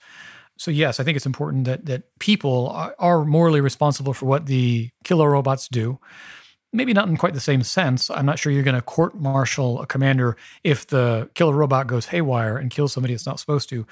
So 0.56 0.70
yes, 0.70 0.98
I 0.98 1.04
think 1.04 1.16
it's 1.16 1.26
important 1.26 1.64
that 1.66 1.86
that 1.86 2.02
people 2.18 2.68
are, 2.70 2.94
are 2.98 3.24
morally 3.24 3.60
responsible 3.60 4.12
for 4.12 4.26
what 4.26 4.46
the 4.46 4.90
killer 5.04 5.30
robots 5.30 5.68
do. 5.68 5.98
Maybe 6.72 6.92
not 6.92 7.08
in 7.08 7.16
quite 7.16 7.32
the 7.32 7.40
same 7.40 7.62
sense. 7.62 8.10
I'm 8.10 8.26
not 8.26 8.38
sure 8.38 8.52
you're 8.52 8.62
going 8.62 8.74
to 8.74 8.82
court 8.82 9.14
martial 9.14 9.80
a 9.80 9.86
commander 9.86 10.36
if 10.64 10.86
the 10.86 11.30
killer 11.34 11.54
robot 11.54 11.86
goes 11.86 12.06
haywire 12.06 12.58
and 12.58 12.70
kills 12.70 12.92
somebody 12.92 13.14
it's 13.14 13.24
not 13.24 13.40
supposed 13.40 13.70
to. 13.70 13.86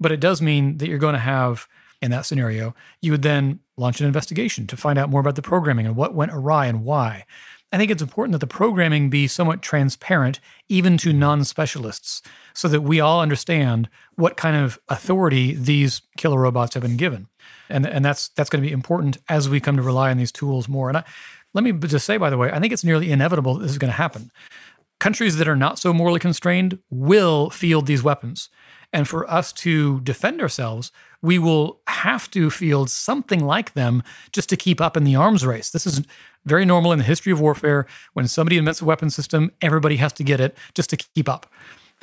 But 0.00 0.10
it 0.10 0.18
does 0.20 0.42
mean 0.42 0.78
that 0.78 0.88
you're 0.88 0.98
going 0.98 1.14
to 1.14 1.20
have, 1.20 1.68
in 2.02 2.10
that 2.10 2.26
scenario, 2.26 2.74
you 3.00 3.12
would 3.12 3.22
then 3.22 3.60
launch 3.76 4.00
an 4.00 4.06
investigation 4.06 4.66
to 4.66 4.76
find 4.76 4.98
out 4.98 5.08
more 5.08 5.20
about 5.20 5.36
the 5.36 5.42
programming 5.42 5.86
and 5.86 5.96
what 5.96 6.14
went 6.14 6.32
awry 6.32 6.66
and 6.66 6.84
why. 6.84 7.24
I 7.72 7.78
think 7.78 7.90
it's 7.90 8.02
important 8.02 8.32
that 8.32 8.38
the 8.38 8.46
programming 8.46 9.10
be 9.10 9.26
somewhat 9.26 9.60
transparent, 9.60 10.40
even 10.68 10.96
to 10.98 11.12
non 11.12 11.44
specialists, 11.44 12.22
so 12.54 12.68
that 12.68 12.82
we 12.82 13.00
all 13.00 13.20
understand 13.20 13.88
what 14.14 14.36
kind 14.36 14.56
of 14.56 14.78
authority 14.88 15.54
these 15.54 16.02
killer 16.16 16.40
robots 16.40 16.74
have 16.74 16.82
been 16.82 16.96
given. 16.96 17.28
And, 17.68 17.84
and 17.84 18.04
that's, 18.04 18.28
that's 18.28 18.48
going 18.48 18.62
to 18.62 18.68
be 18.68 18.72
important 18.72 19.18
as 19.28 19.48
we 19.48 19.60
come 19.60 19.76
to 19.76 19.82
rely 19.82 20.10
on 20.10 20.16
these 20.16 20.32
tools 20.32 20.68
more. 20.68 20.88
And 20.88 20.98
I, 20.98 21.04
let 21.54 21.64
me 21.64 21.72
just 21.72 22.06
say, 22.06 22.16
by 22.16 22.30
the 22.30 22.38
way, 22.38 22.50
I 22.50 22.60
think 22.60 22.72
it's 22.72 22.84
nearly 22.84 23.10
inevitable 23.10 23.54
that 23.54 23.62
this 23.62 23.72
is 23.72 23.78
going 23.78 23.90
to 23.90 23.96
happen. 23.96 24.30
Countries 25.06 25.36
that 25.36 25.46
are 25.46 25.54
not 25.54 25.78
so 25.78 25.92
morally 25.92 26.18
constrained 26.18 26.80
will 26.90 27.48
field 27.50 27.86
these 27.86 28.02
weapons. 28.02 28.48
And 28.92 29.06
for 29.06 29.30
us 29.30 29.52
to 29.52 30.00
defend 30.00 30.42
ourselves, 30.42 30.90
we 31.22 31.38
will 31.38 31.80
have 31.86 32.28
to 32.32 32.50
field 32.50 32.90
something 32.90 33.38
like 33.38 33.74
them 33.74 34.02
just 34.32 34.48
to 34.48 34.56
keep 34.56 34.80
up 34.80 34.96
in 34.96 35.04
the 35.04 35.14
arms 35.14 35.46
race. 35.46 35.70
This 35.70 35.86
is 35.86 36.02
very 36.44 36.64
normal 36.64 36.90
in 36.90 36.98
the 36.98 37.04
history 37.04 37.30
of 37.30 37.38
warfare. 37.38 37.86
When 38.14 38.26
somebody 38.26 38.58
invents 38.58 38.82
a 38.82 38.84
weapon 38.84 39.10
system, 39.10 39.52
everybody 39.62 39.94
has 39.98 40.12
to 40.14 40.24
get 40.24 40.40
it 40.40 40.58
just 40.74 40.90
to 40.90 40.96
keep 40.96 41.28
up. 41.28 41.46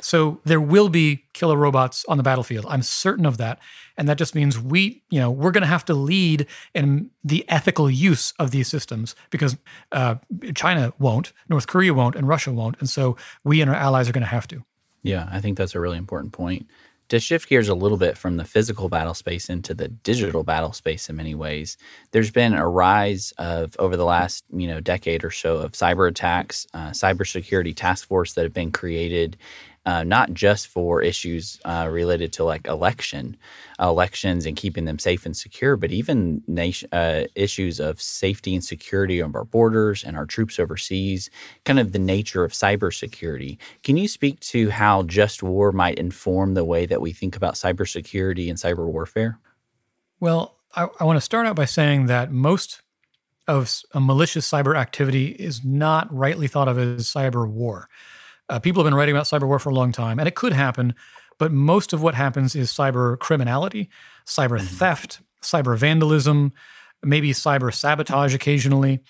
So 0.00 0.40
there 0.44 0.60
will 0.60 0.88
be 0.88 1.24
killer 1.32 1.56
robots 1.56 2.04
on 2.08 2.16
the 2.16 2.22
battlefield. 2.22 2.66
I'm 2.68 2.82
certain 2.82 3.24
of 3.24 3.38
that. 3.38 3.58
And 3.96 4.08
that 4.08 4.18
just 4.18 4.34
means 4.34 4.58
we, 4.58 5.02
you 5.08 5.20
know, 5.20 5.30
we're 5.30 5.52
going 5.52 5.62
to 5.62 5.68
have 5.68 5.84
to 5.86 5.94
lead 5.94 6.46
in 6.74 7.10
the 7.22 7.48
ethical 7.48 7.88
use 7.88 8.34
of 8.38 8.50
these 8.50 8.68
systems 8.68 9.14
because 9.30 9.56
uh, 9.92 10.16
China 10.54 10.92
won't, 10.98 11.32
North 11.48 11.66
Korea 11.66 11.94
won't, 11.94 12.16
and 12.16 12.26
Russia 12.26 12.52
won't. 12.52 12.76
And 12.80 12.88
so 12.90 13.16
we 13.44 13.60
and 13.60 13.70
our 13.70 13.76
allies 13.76 14.08
are 14.08 14.12
going 14.12 14.22
to 14.22 14.28
have 14.28 14.48
to. 14.48 14.64
Yeah, 15.02 15.28
I 15.30 15.40
think 15.40 15.56
that's 15.56 15.74
a 15.74 15.80
really 15.80 15.98
important 15.98 16.32
point 16.32 16.66
to 17.08 17.20
shift 17.20 17.48
gears 17.48 17.68
a 17.68 17.74
little 17.74 17.98
bit 17.98 18.16
from 18.16 18.36
the 18.36 18.44
physical 18.44 18.88
battle 18.88 19.14
space 19.14 19.50
into 19.50 19.74
the 19.74 19.88
digital 19.88 20.42
battle 20.42 20.72
space 20.72 21.08
in 21.08 21.16
many 21.16 21.34
ways, 21.34 21.76
there's 22.12 22.30
been 22.30 22.54
a 22.54 22.66
rise 22.66 23.32
of 23.38 23.76
over 23.78 23.96
the 23.96 24.04
last 24.04 24.44
you 24.52 24.66
know 24.66 24.80
decade 24.80 25.24
or 25.24 25.30
so 25.30 25.56
of 25.56 25.72
cyber 25.72 26.08
attacks, 26.08 26.66
uh, 26.72 26.90
cybersecurity 26.90 27.74
task 27.74 28.08
force 28.08 28.32
that 28.34 28.42
have 28.42 28.54
been 28.54 28.72
created 28.72 29.36
uh, 29.86 30.02
not 30.02 30.32
just 30.32 30.68
for 30.68 31.02
issues 31.02 31.60
uh, 31.64 31.88
related 31.90 32.32
to 32.32 32.44
like 32.44 32.66
election 32.66 33.36
elections 33.80 34.46
and 34.46 34.56
keeping 34.56 34.84
them 34.84 34.98
safe 34.98 35.26
and 35.26 35.36
secure, 35.36 35.76
but 35.76 35.90
even 35.90 36.42
nation, 36.46 36.88
uh, 36.92 37.24
issues 37.34 37.80
of 37.80 38.00
safety 38.00 38.54
and 38.54 38.64
security 38.64 39.18
of 39.20 39.34
our 39.34 39.44
borders 39.44 40.04
and 40.04 40.16
our 40.16 40.26
troops 40.26 40.58
overseas, 40.58 41.28
kind 41.64 41.78
of 41.78 41.92
the 41.92 41.98
nature 41.98 42.44
of 42.44 42.52
cybersecurity. 42.52 43.58
Can 43.82 43.96
you 43.96 44.08
speak 44.08 44.40
to 44.40 44.70
how 44.70 45.02
just 45.02 45.42
war 45.42 45.72
might 45.72 45.98
inform 45.98 46.54
the 46.54 46.64
way 46.64 46.86
that 46.86 47.00
we 47.00 47.12
think 47.12 47.36
about 47.36 47.54
cybersecurity 47.54 48.48
and 48.48 48.58
cyber 48.58 48.86
warfare? 48.86 49.38
Well, 50.20 50.56
I, 50.74 50.88
I 50.98 51.04
want 51.04 51.16
to 51.16 51.20
start 51.20 51.46
out 51.46 51.56
by 51.56 51.66
saying 51.66 52.06
that 52.06 52.32
most 52.32 52.80
of 53.46 53.82
a 53.92 54.00
malicious 54.00 54.50
cyber 54.50 54.76
activity 54.76 55.28
is 55.28 55.64
not 55.64 56.12
rightly 56.14 56.48
thought 56.48 56.68
of 56.68 56.78
as 56.78 57.06
cyber 57.06 57.46
war. 57.48 57.88
Uh, 58.48 58.58
people 58.58 58.82
have 58.82 58.90
been 58.90 58.96
writing 58.96 59.14
about 59.14 59.26
cyber 59.26 59.46
war 59.46 59.58
for 59.58 59.70
a 59.70 59.74
long 59.74 59.92
time, 59.92 60.18
and 60.18 60.28
it 60.28 60.34
could 60.34 60.52
happen, 60.52 60.94
but 61.38 61.52
most 61.52 61.92
of 61.92 62.02
what 62.02 62.14
happens 62.14 62.54
is 62.54 62.70
cyber 62.70 63.18
criminality, 63.18 63.88
cyber 64.26 64.58
mm-hmm. 64.58 64.66
theft, 64.66 65.20
cyber 65.42 65.76
vandalism, 65.76 66.52
maybe 67.02 67.32
cyber 67.32 67.72
sabotage 67.72 68.34
occasionally. 68.34 69.00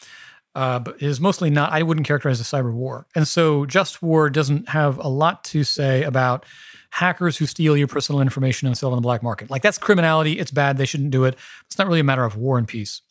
Uh, 0.55 0.79
but 0.79 0.95
it 0.97 1.03
is 1.03 1.21
mostly 1.21 1.51
not, 1.51 1.73
I 1.73 1.83
wouldn't 1.83 2.07
characterize 2.07 2.41
as 2.41 2.47
cyber 2.47 2.73
war. 2.73 3.07
And 3.17 3.27
so 3.27 3.67
Just 3.67 4.03
War 4.03 4.31
doesn't 4.31 4.69
have 4.69 4.99
a 4.99 5.09
lot 5.09 5.43
to 5.45 5.65
say 5.65 6.05
about 6.05 6.47
hackers 6.91 7.37
who 7.37 7.47
steal 7.47 7.77
your 7.77 7.89
personal 7.89 8.21
information 8.21 8.69
and 8.69 8.79
sell 8.79 8.91
it 8.91 8.93
on 8.93 8.99
the 8.99 9.03
black 9.03 9.21
market. 9.21 9.51
Like 9.51 9.63
that's 9.63 9.79
criminality. 9.79 10.39
It's 10.39 10.53
bad. 10.53 10.77
They 10.77 10.87
shouldn't 10.87 11.11
do 11.11 11.25
it. 11.25 11.37
It's 11.67 11.77
not 11.77 11.89
really 11.89 11.99
a 11.99 12.05
matter 12.05 12.25
of 12.25 12.37
war 12.37 12.57
and 12.57 12.69
peace. 12.69 13.03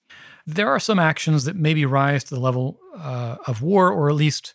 There 0.47 0.69
are 0.69 0.79
some 0.79 0.99
actions 0.99 1.43
that 1.43 1.57
maybe 1.57 1.85
rise 1.85 2.23
to 2.25 2.35
the 2.35 2.39
level 2.39 2.79
uh, 2.95 3.35
of 3.45 3.61
war 3.61 3.91
or 3.91 4.09
at 4.09 4.15
least 4.15 4.53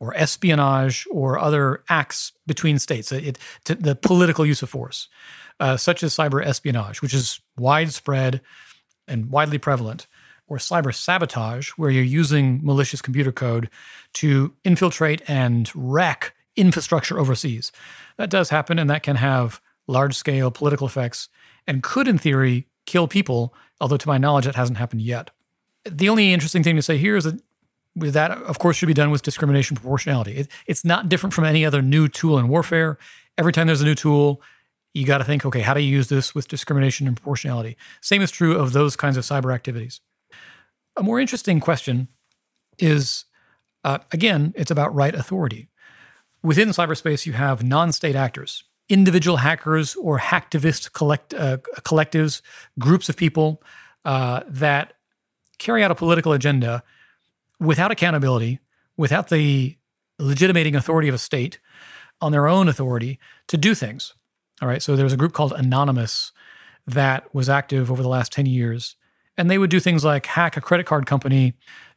or 0.00 0.16
espionage 0.16 1.06
or 1.10 1.38
other 1.38 1.82
acts 1.88 2.32
between 2.46 2.78
states, 2.78 3.10
it, 3.10 3.38
the 3.64 3.96
political 3.96 4.46
use 4.46 4.62
of 4.62 4.70
force, 4.70 5.08
uh, 5.60 5.76
such 5.76 6.02
as 6.02 6.14
cyber 6.14 6.44
espionage, 6.44 7.02
which 7.02 7.14
is 7.14 7.40
widespread 7.58 8.40
and 9.08 9.30
widely 9.30 9.58
prevalent, 9.58 10.06
or 10.46 10.58
cyber 10.58 10.94
sabotage, 10.94 11.70
where 11.70 11.90
you're 11.90 12.02
using 12.02 12.60
malicious 12.62 13.02
computer 13.02 13.32
code 13.32 13.68
to 14.14 14.54
infiltrate 14.64 15.20
and 15.28 15.70
wreck 15.74 16.34
infrastructure 16.56 17.18
overseas. 17.18 17.70
That 18.16 18.30
does 18.30 18.50
happen, 18.50 18.78
and 18.78 18.88
that 18.88 19.02
can 19.02 19.16
have 19.16 19.60
large 19.86 20.14
scale 20.14 20.50
political 20.50 20.86
effects 20.86 21.28
and 21.66 21.82
could, 21.82 22.08
in 22.08 22.18
theory, 22.18 22.66
kill 22.86 23.08
people, 23.08 23.54
although 23.80 23.96
to 23.96 24.08
my 24.08 24.18
knowledge, 24.18 24.46
it 24.46 24.54
hasn't 24.54 24.78
happened 24.78 25.02
yet. 25.02 25.30
The 25.84 26.08
only 26.08 26.32
interesting 26.32 26.62
thing 26.62 26.76
to 26.76 26.82
say 26.82 26.98
here 26.98 27.16
is 27.16 27.24
that 27.24 27.40
that, 27.96 28.30
of 28.30 28.58
course, 28.58 28.76
should 28.76 28.86
be 28.86 28.94
done 28.94 29.10
with 29.10 29.22
discrimination 29.22 29.76
proportionality. 29.76 30.32
It, 30.32 30.48
it's 30.66 30.84
not 30.84 31.08
different 31.08 31.34
from 31.34 31.44
any 31.44 31.64
other 31.64 31.82
new 31.82 32.08
tool 32.08 32.38
in 32.38 32.48
warfare. 32.48 32.98
Every 33.36 33.52
time 33.52 33.66
there's 33.66 33.80
a 33.80 33.84
new 33.84 33.94
tool, 33.94 34.42
you 34.94 35.04
got 35.04 35.18
to 35.18 35.24
think, 35.24 35.44
okay, 35.44 35.60
how 35.60 35.74
do 35.74 35.80
you 35.80 35.90
use 35.90 36.08
this 36.08 36.34
with 36.34 36.48
discrimination 36.48 37.06
and 37.06 37.16
proportionality? 37.16 37.76
Same 38.00 38.22
is 38.22 38.30
true 38.30 38.56
of 38.56 38.72
those 38.72 38.96
kinds 38.96 39.16
of 39.16 39.24
cyber 39.24 39.54
activities. 39.54 40.00
A 40.96 41.02
more 41.02 41.20
interesting 41.20 41.60
question 41.60 42.08
is 42.78 43.24
uh, 43.84 43.98
again, 44.12 44.52
it's 44.56 44.70
about 44.70 44.94
right 44.94 45.14
authority. 45.14 45.68
Within 46.42 46.68
cyberspace, 46.70 47.26
you 47.26 47.32
have 47.32 47.62
non 47.62 47.92
state 47.92 48.16
actors, 48.16 48.64
individual 48.88 49.38
hackers 49.38 49.96
or 49.96 50.18
hacktivist 50.18 50.92
collect, 50.92 51.34
uh, 51.34 51.58
collectives, 51.82 52.42
groups 52.78 53.08
of 53.08 53.16
people 53.16 53.62
uh, 54.04 54.40
that 54.46 54.94
carry 55.58 55.82
out 55.82 55.90
a 55.90 55.94
political 55.94 56.32
agenda 56.32 56.82
without 57.60 57.90
accountability, 57.90 58.60
without 58.96 59.28
the 59.28 59.76
legitimating 60.18 60.74
authority 60.74 61.08
of 61.08 61.14
a 61.14 61.18
state 61.18 61.58
on 62.20 62.32
their 62.32 62.48
own 62.48 62.68
authority 62.68 63.18
to 63.46 63.56
do 63.56 63.74
things. 63.74 64.14
All 64.60 64.68
right. 64.68 64.82
So 64.82 64.96
there 64.96 65.04
was 65.04 65.12
a 65.12 65.16
group 65.18 65.32
called 65.32 65.52
Anonymous 65.52 66.32
that 66.86 67.32
was 67.34 67.48
active 67.48 67.90
over 67.90 68.02
the 68.02 68.08
last 68.08 68.32
10 68.32 68.46
years. 68.46 68.96
And 69.36 69.50
they 69.50 69.58
would 69.58 69.70
do 69.70 69.78
things 69.78 70.04
like 70.04 70.26
hack 70.26 70.56
a 70.56 70.60
credit 70.60 70.86
card 70.86 71.06
company 71.06 71.54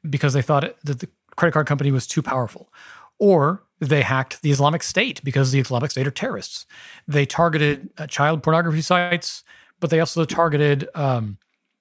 because 0.07 0.33
they 0.33 0.41
thought 0.41 0.75
that 0.83 0.99
the 0.99 1.09
credit 1.35 1.53
card 1.53 1.65
company 1.65 1.91
was 1.91 2.05
too 2.05 2.21
powerful. 2.21 2.71
Or 3.17 3.63
they 3.79 4.03
hacked 4.03 4.43
the 4.43 4.51
Islamic 4.51 4.83
State 4.83 5.23
because 5.23 5.51
the 5.51 5.59
Islamic 5.59 5.89
State 5.89 6.05
are 6.05 6.11
terrorists. 6.11 6.67
They 7.07 7.25
targeted 7.25 7.89
uh, 7.97 8.05
child 8.05 8.43
pornography 8.43 8.81
sites, 8.81 9.43
but 9.79 9.89
they 9.89 9.99
also 9.99 10.23
targeted 10.25 10.87
um, 10.93 11.37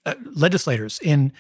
uh, 0.07 0.15
legislators 0.35 0.99
in 1.03 1.33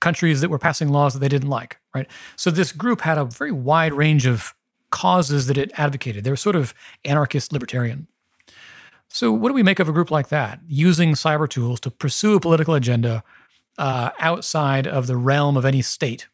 countries 0.00 0.40
that 0.40 0.50
were 0.50 0.58
passing 0.58 0.88
laws 0.88 1.14
that 1.14 1.20
they 1.20 1.28
didn't 1.28 1.48
like, 1.48 1.78
right? 1.94 2.06
So 2.36 2.50
this 2.50 2.72
group 2.72 3.00
had 3.00 3.18
a 3.18 3.24
very 3.24 3.52
wide 3.52 3.92
range 3.92 4.26
of 4.26 4.54
causes 4.90 5.46
that 5.46 5.58
it 5.58 5.72
advocated. 5.76 6.24
They 6.24 6.30
were 6.30 6.36
sort 6.36 6.56
of 6.56 6.74
anarchist 7.04 7.52
libertarian. 7.52 8.06
So, 9.08 9.32
what 9.32 9.48
do 9.48 9.54
we 9.54 9.62
make 9.62 9.78
of 9.78 9.88
a 9.88 9.92
group 9.92 10.10
like 10.10 10.28
that, 10.28 10.60
using 10.66 11.12
cyber 11.12 11.48
tools 11.48 11.80
to 11.80 11.90
pursue 11.90 12.34
a 12.34 12.40
political 12.40 12.74
agenda 12.74 13.24
uh, 13.78 14.10
outside 14.18 14.86
of 14.86 15.06
the 15.06 15.16
realm 15.16 15.56
of 15.56 15.64
any 15.64 15.80
state? 15.80 16.28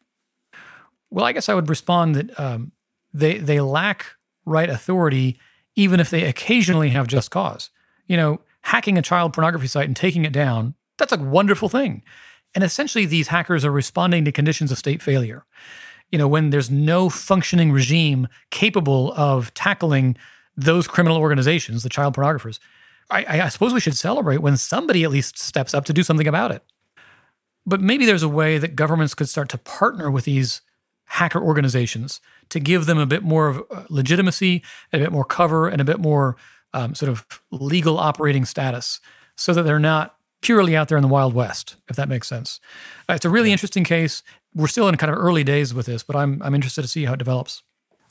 Well, 1.09 1.25
I 1.25 1.31
guess 1.31 1.47
I 1.47 1.53
would 1.53 1.69
respond 1.69 2.15
that 2.15 2.39
um, 2.39 2.73
they 3.13 3.37
they 3.37 3.61
lack 3.61 4.15
right 4.45 4.69
authority, 4.69 5.39
even 5.75 5.99
if 5.99 6.09
they 6.09 6.25
occasionally 6.25 6.89
have 6.89 7.07
just 7.07 7.31
cause. 7.31 7.69
You 8.07 8.17
know, 8.17 8.41
hacking 8.61 8.97
a 8.97 9.01
child 9.01 9.33
pornography 9.33 9.67
site 9.67 9.85
and 9.85 9.95
taking 9.95 10.25
it 10.25 10.33
down, 10.33 10.75
that's 10.97 11.13
a 11.13 11.17
wonderful 11.17 11.69
thing. 11.69 12.03
And 12.55 12.63
essentially, 12.63 13.05
these 13.05 13.27
hackers 13.27 13.63
are 13.65 13.71
responding 13.71 14.25
to 14.25 14.31
conditions 14.31 14.71
of 14.71 14.77
state 14.77 15.01
failure. 15.01 15.45
You 16.09 16.17
know, 16.17 16.27
when 16.27 16.49
there's 16.49 16.71
no 16.71 17.09
functioning 17.09 17.71
regime 17.71 18.27
capable 18.49 19.13
of 19.13 19.53
tackling 19.53 20.15
those 20.55 20.87
criminal 20.87 21.17
organizations, 21.17 21.83
the 21.83 21.89
child 21.89 22.15
pornographers, 22.15 22.59
I, 23.09 23.41
I 23.41 23.49
suppose 23.49 23.73
we 23.73 23.79
should 23.79 23.97
celebrate 23.97 24.37
when 24.37 24.57
somebody 24.57 25.03
at 25.03 25.11
least 25.11 25.37
steps 25.37 25.73
up 25.73 25.85
to 25.85 25.93
do 25.93 26.01
something 26.01 26.27
about 26.27 26.51
it. 26.51 26.63
But 27.65 27.81
maybe 27.81 28.05
there's 28.05 28.23
a 28.23 28.29
way 28.29 28.57
that 28.57 28.75
governments 28.75 29.13
could 29.13 29.29
start 29.29 29.49
to 29.49 29.57
partner 29.57 30.09
with 30.09 30.25
these 30.25 30.61
hacker 31.05 31.41
organizations 31.41 32.19
to 32.49 32.59
give 32.59 32.85
them 32.85 32.97
a 32.97 33.05
bit 33.05 33.23
more 33.23 33.47
of 33.47 33.63
uh, 33.69 33.83
legitimacy, 33.89 34.63
a 34.91 34.97
bit 34.97 35.11
more 35.11 35.25
cover, 35.25 35.67
and 35.67 35.81
a 35.81 35.85
bit 35.85 35.99
more 35.99 36.35
um, 36.73 36.95
sort 36.95 37.09
of 37.09 37.25
legal 37.51 37.97
operating 37.97 38.45
status 38.45 38.99
so 39.35 39.53
that 39.53 39.63
they're 39.63 39.79
not 39.79 40.14
purely 40.41 40.75
out 40.75 40.87
there 40.87 40.97
in 40.97 41.01
the 41.01 41.07
Wild 41.07 41.33
West, 41.33 41.75
if 41.89 41.95
that 41.95 42.09
makes 42.09 42.27
sense. 42.27 42.59
Uh, 43.09 43.13
it's 43.13 43.25
a 43.25 43.29
really 43.29 43.51
interesting 43.51 43.83
case. 43.83 44.23
We're 44.53 44.67
still 44.67 44.87
in 44.87 44.95
kind 44.97 45.11
of 45.11 45.17
early 45.17 45.43
days 45.43 45.73
with 45.73 45.85
this, 45.85 46.03
but 46.03 46.15
I'm, 46.15 46.41
I'm 46.41 46.55
interested 46.55 46.81
to 46.81 46.87
see 46.87 47.05
how 47.05 47.13
it 47.13 47.17
develops. 47.17 47.63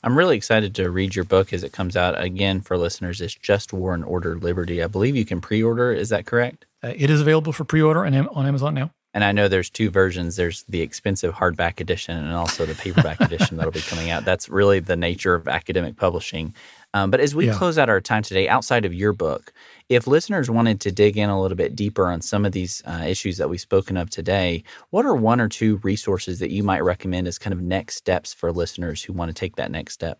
I'm 0.03 0.15
really 0.15 0.37
excited 0.37 0.75
to 0.75 0.91
read 0.91 1.15
your 1.15 1.25
book 1.25 1.51
as 1.51 1.63
it 1.63 1.71
comes 1.71 1.97
out. 1.97 2.21
Again, 2.21 2.61
for 2.61 2.77
listeners, 2.77 3.21
it's 3.21 3.33
Just 3.33 3.73
War 3.73 3.93
and 3.95 4.05
Ordered 4.05 4.43
Liberty. 4.43 4.83
I 4.83 4.87
believe 4.87 5.15
you 5.15 5.25
can 5.25 5.41
pre 5.41 5.63
order. 5.63 5.91
Is 5.91 6.09
that 6.09 6.27
correct? 6.27 6.67
Uh, 6.83 6.93
it 6.95 7.09
is 7.09 7.21
available 7.21 7.51
for 7.51 7.63
pre 7.63 7.81
order 7.81 8.05
on 8.05 8.13
Amazon 8.13 8.75
now. 8.75 8.91
And 9.15 9.23
I 9.23 9.31
know 9.31 9.47
there's 9.47 9.69
two 9.69 9.89
versions. 9.89 10.35
There's 10.35 10.63
the 10.63 10.81
expensive 10.81 11.33
hardback 11.33 11.79
edition 11.79 12.17
and 12.17 12.33
also 12.33 12.65
the 12.65 12.75
paperback 12.75 13.21
edition 13.21 13.55
that'll 13.55 13.71
be 13.71 13.79
coming 13.79 14.09
out. 14.09 14.25
That's 14.25 14.49
really 14.49 14.81
the 14.81 14.97
nature 14.97 15.33
of 15.33 15.47
academic 15.47 15.95
publishing. 15.95 16.53
Um, 16.93 17.11
but 17.11 17.21
as 17.21 17.33
we 17.33 17.47
yeah. 17.47 17.53
close 17.53 17.77
out 17.77 17.89
our 17.89 18.01
time 18.01 18.23
today, 18.23 18.49
outside 18.49 18.83
of 18.83 18.93
your 18.93 19.13
book, 19.13 19.53
if 19.89 20.07
listeners 20.07 20.49
wanted 20.49 20.81
to 20.81 20.91
dig 20.91 21.17
in 21.17 21.29
a 21.29 21.39
little 21.39 21.57
bit 21.57 21.75
deeper 21.75 22.07
on 22.07 22.21
some 22.21 22.45
of 22.45 22.51
these 22.51 22.81
uh, 22.85 23.03
issues 23.07 23.37
that 23.37 23.49
we've 23.49 23.61
spoken 23.61 23.97
of 23.97 24.09
today, 24.09 24.63
what 24.89 25.05
are 25.05 25.15
one 25.15 25.39
or 25.39 25.47
two 25.47 25.77
resources 25.77 26.39
that 26.39 26.51
you 26.51 26.63
might 26.63 26.83
recommend 26.83 27.27
as 27.27 27.37
kind 27.37 27.53
of 27.53 27.61
next 27.61 27.95
steps 27.95 28.33
for 28.33 28.51
listeners 28.51 29.03
who 29.03 29.13
want 29.13 29.29
to 29.29 29.33
take 29.33 29.55
that 29.57 29.71
next 29.71 29.93
step? 29.93 30.19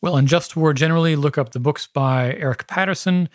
Well, 0.00 0.16
in 0.16 0.26
Just 0.26 0.56
War, 0.56 0.74
generally 0.74 1.14
look 1.14 1.38
up 1.38 1.52
the 1.52 1.60
books 1.60 1.86
by 1.86 2.34
Eric 2.34 2.66
Patterson. 2.66 3.28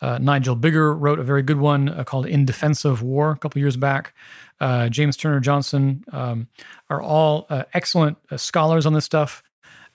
Uh, 0.00 0.18
Nigel 0.18 0.56
Biggar 0.56 0.96
wrote 0.96 1.18
a 1.18 1.24
very 1.24 1.42
good 1.42 1.58
one 1.58 1.88
uh, 1.88 2.04
called 2.04 2.26
In 2.26 2.44
Defense 2.44 2.84
of 2.84 3.02
War 3.02 3.32
a 3.32 3.36
couple 3.36 3.60
years 3.60 3.76
back. 3.76 4.14
Uh, 4.60 4.88
James 4.88 5.16
Turner 5.16 5.40
Johnson 5.40 6.04
um, 6.12 6.46
are 6.88 7.02
all 7.02 7.46
uh, 7.50 7.64
excellent 7.74 8.18
uh, 8.30 8.36
scholars 8.36 8.86
on 8.86 8.92
this 8.92 9.04
stuff. 9.04 9.42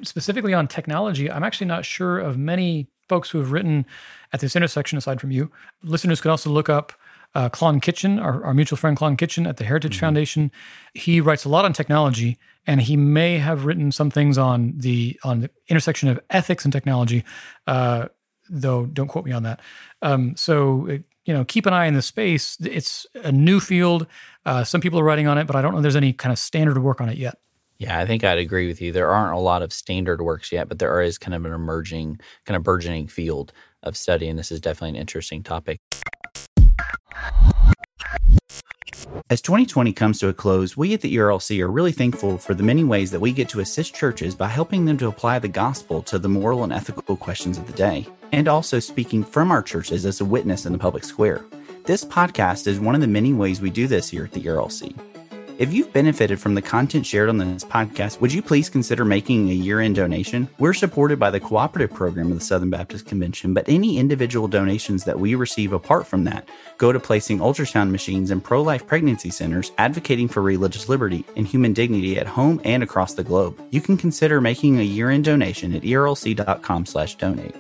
Specifically 0.04 0.54
on 0.54 0.68
technology, 0.68 1.32
I'm 1.32 1.44
actually 1.44 1.68
not 1.68 1.86
sure 1.86 2.20
of 2.20 2.38
many 2.38 2.88
folks 3.08 3.30
who 3.30 3.40
have 3.40 3.52
written 3.52 3.86
at 4.34 4.40
this 4.40 4.56
intersection 4.56 4.98
aside 4.98 5.22
from 5.22 5.32
you. 5.32 5.52
Listeners 5.84 6.22
could 6.22 6.32
also 6.32 6.50
look 6.50 6.70
up 6.70 6.94
uh, 7.36 7.50
Klon 7.50 7.82
Kitchen, 7.82 8.20
our, 8.20 8.44
our, 8.44 8.54
mutual 8.54 8.78
friend 8.78 8.98
Klon 8.98 9.18
Kitchen 9.18 9.46
at 9.46 9.58
the 9.58 9.64
Heritage 9.64 9.94
mm-hmm. 9.96 10.00
Foundation. 10.00 10.52
He 10.94 11.22
writes 11.22 11.46
a 11.46 11.50
lot 11.50 11.66
on 11.66 11.74
technology, 11.74 12.38
and 12.66 12.82
he 12.82 12.98
may 12.98 13.38
have 13.38 13.66
written 13.66 13.92
some 13.92 14.10
things 14.10 14.38
on 14.38 14.74
the 14.78 15.20
on 15.24 15.42
the 15.42 15.50
intersection 15.68 16.10
of 16.10 16.20
ethics 16.30 16.64
and 16.64 16.72
technology. 16.72 17.24
Uh, 17.68 18.08
though, 18.50 18.86
don't 18.86 19.08
quote 19.08 19.26
me 19.26 19.32
on 19.34 19.44
that. 19.44 19.60
Um, 20.02 20.36
so, 20.36 20.90
uh, 20.90 20.98
you 21.26 21.34
know, 21.34 21.44
keep 21.44 21.66
an 21.66 21.74
eye 21.74 21.86
in 21.86 21.94
the 21.94 22.02
space. 22.02 22.58
It's 22.62 23.06
a 23.16 23.32
new 23.32 23.60
field. 23.60 24.08
Uh, 24.46 24.64
some 24.64 24.80
people 24.80 25.00
are 25.00 25.04
writing 25.04 25.28
on 25.28 25.38
it, 25.38 25.46
but 25.46 25.56
I 25.56 25.62
don't 25.62 25.74
know 25.74 25.80
if 25.80 25.82
there's 25.82 25.96
any 25.96 26.14
kind 26.14 26.32
of 26.32 26.40
standard 26.40 26.78
work 26.82 27.02
on 27.02 27.10
it 27.10 27.18
yet. 27.18 27.38
Yeah, 27.80 28.00
I 28.00 28.08
think 28.08 28.24
I'd 28.24 28.40
agree 28.40 28.68
with 28.68 28.82
you. 28.82 28.92
There 28.92 29.12
aren't 29.12 29.36
a 29.36 29.40
lot 29.40 29.62
of 29.62 29.72
standard 29.72 30.22
works 30.22 30.52
yet, 30.52 30.68
but 30.68 30.80
there 30.80 31.00
is 31.02 31.20
kind 31.20 31.36
of 31.36 31.46
an 31.46 31.54
emerging, 31.54 32.20
kind 32.46 32.58
of 32.58 32.64
burgeoning 32.64 33.08
field 33.08 33.54
of 33.84 33.96
study, 33.96 34.28
and 34.28 34.38
this 34.38 34.52
is 34.52 34.60
definitely 34.60 34.90
an 34.90 34.96
interesting 34.96 35.44
topic. 35.44 35.80
As 39.30 39.42
2020 39.42 39.94
comes 39.94 40.20
to 40.20 40.30
a 40.30 40.34
close, 40.34 40.76
we 40.76 40.94
at 40.94 41.02
the 41.02 41.16
ERLC 41.16 41.60
are 41.62 41.72
really 41.72 41.92
thankful 41.92 42.38
for 42.38 42.54
the 42.54 42.64
many 42.64 42.84
ways 42.84 43.12
that 43.12 43.20
we 43.20 43.32
get 43.32 43.50
to 43.50 43.60
assist 43.60 43.94
churches 43.94 44.34
by 44.34 44.48
helping 44.48 44.86
them 44.86 44.98
to 44.98 45.08
apply 45.08 45.38
the 45.38 45.48
gospel 45.48 46.02
to 46.04 46.18
the 46.18 46.30
moral 46.30 46.64
and 46.64 46.74
ethical 46.74 47.16
questions 47.16 47.58
of 47.58 47.68
the 47.68 47.74
day, 47.74 48.08
and 48.32 48.48
also 48.48 48.80
speaking 48.80 49.24
from 49.24 49.52
our 49.52 49.62
churches 49.62 50.06
as 50.06 50.20
a 50.20 50.26
witness 50.26 50.66
in 50.66 50.72
the 50.72 50.80
public 50.80 51.04
square. 51.04 51.46
This 51.84 52.04
podcast 52.04 52.66
is 52.66 52.80
one 52.80 52.96
of 52.96 53.02
the 53.02 53.08
many 53.08 53.34
ways 53.34 53.62
we 53.62 53.70
do 53.70 53.86
this 53.86 54.10
here 54.10 54.24
at 54.24 54.32
the 54.32 54.42
ERLC. 54.42 55.17
If 55.58 55.74
you've 55.74 55.92
benefited 55.92 56.40
from 56.40 56.54
the 56.54 56.62
content 56.62 57.04
shared 57.04 57.30
on 57.30 57.40
this 57.40 57.64
podcast, 57.64 58.22
would 58.22 58.32
you 58.32 58.44
please 58.44 58.70
consider 58.70 59.04
making 59.04 59.50
a 59.50 59.54
year 59.54 59.80
end 59.80 59.96
donation? 59.96 60.48
We're 60.60 60.76
supported 60.76 61.18
by 61.18 61.32
the 61.32 61.40
cooperative 61.40 61.96
program 61.96 62.32
of 62.32 62.38
the 62.38 62.46
Southern 62.46 62.70
Baptist 62.70 63.08
Convention, 63.08 63.56
but 63.56 63.68
any 63.68 63.98
individual 63.98 64.48
donations 64.48 65.04
that 65.06 65.20
we 65.20 65.34
receive 65.34 65.74
apart 65.74 66.06
from 66.06 66.26
that 66.26 66.48
go 66.78 66.92
to 66.92 67.00
placing 67.00 67.40
ultrasound 67.40 67.90
machines 67.90 68.30
in 68.30 68.40
pro 68.40 68.62
life 68.62 68.86
pregnancy 68.86 69.32
centers, 69.32 69.72
advocating 69.80 70.28
for 70.28 70.44
religious 70.44 70.90
liberty 70.90 71.26
and 71.36 71.48
human 71.48 71.74
dignity 71.74 72.20
at 72.20 72.28
home 72.28 72.62
and 72.64 72.84
across 72.84 73.16
the 73.16 73.24
globe. 73.24 73.60
You 73.72 73.82
can 73.82 73.98
consider 73.98 74.40
making 74.40 74.78
a 74.80 74.84
year 74.84 75.10
end 75.10 75.26
donation 75.26 75.74
at 75.74 75.82
erlc.com 75.82 76.86
slash 76.86 77.16
donate. 77.16 77.56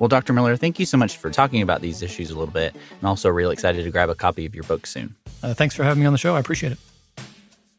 Well, 0.00 0.08
Dr. 0.08 0.32
Miller, 0.32 0.56
thank 0.56 0.80
you 0.80 0.86
so 0.86 0.96
much 0.96 1.16
for 1.16 1.30
talking 1.30 1.62
about 1.62 1.80
these 1.80 2.02
issues 2.02 2.32
a 2.32 2.36
little 2.36 2.52
bit, 2.52 2.74
and 2.74 3.06
also 3.06 3.28
really 3.28 3.52
excited 3.52 3.84
to 3.84 3.90
grab 3.92 4.10
a 4.10 4.16
copy 4.16 4.46
of 4.46 4.52
your 4.52 4.64
book 4.64 4.84
soon. 4.84 5.14
Uh, 5.42 5.54
thanks 5.54 5.74
for 5.74 5.82
having 5.84 6.00
me 6.00 6.06
on 6.06 6.12
the 6.12 6.18
show. 6.18 6.36
I 6.36 6.40
appreciate 6.40 6.72
it. 6.72 6.78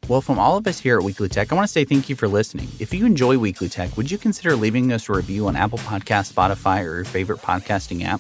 Well, 0.10 0.20
from 0.20 0.38
all 0.38 0.58
of 0.58 0.68
us 0.68 0.80
here 0.80 0.98
at 0.98 1.04
Weekly 1.04 1.30
Tech, 1.30 1.52
I 1.52 1.56
want 1.56 1.66
to 1.66 1.72
say 1.72 1.86
thank 1.86 2.10
you 2.10 2.16
for 2.18 2.28
listening. 2.28 2.68
If 2.78 2.94
you 2.94 3.06
enjoy 3.06 3.38
Weekly 3.38 3.70
Tech, 3.70 3.96
would 3.96 4.12
you 4.12 4.18
consider 4.18 4.56
leaving 4.58 4.92
us 4.92 5.08
a 5.08 5.14
review 5.14 5.48
on 5.48 5.56
Apple 5.56 5.78
Podcast, 5.78 6.34
Spotify, 6.34 6.82
or 6.82 6.96
your 6.96 7.06
favorite 7.06 7.40
podcasting 7.40 8.04
app? 8.04 8.20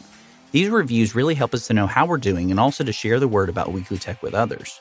These 0.53 0.69
reviews 0.69 1.13
really 1.13 1.36
help 1.36 1.53
us 1.53 1.67
to 1.67 1.73
know 1.73 1.88
how 1.88 2.06
we're 2.06 2.17
doing 2.19 2.51
and 2.51 2.60
also 2.60 2.86
to 2.86 2.93
share 2.93 3.19
the 3.19 3.27
word 3.27 3.49
about 3.49 3.73
Weekly 3.73 3.97
Tech 3.97 4.23
with 4.23 4.34
others. 4.34 4.79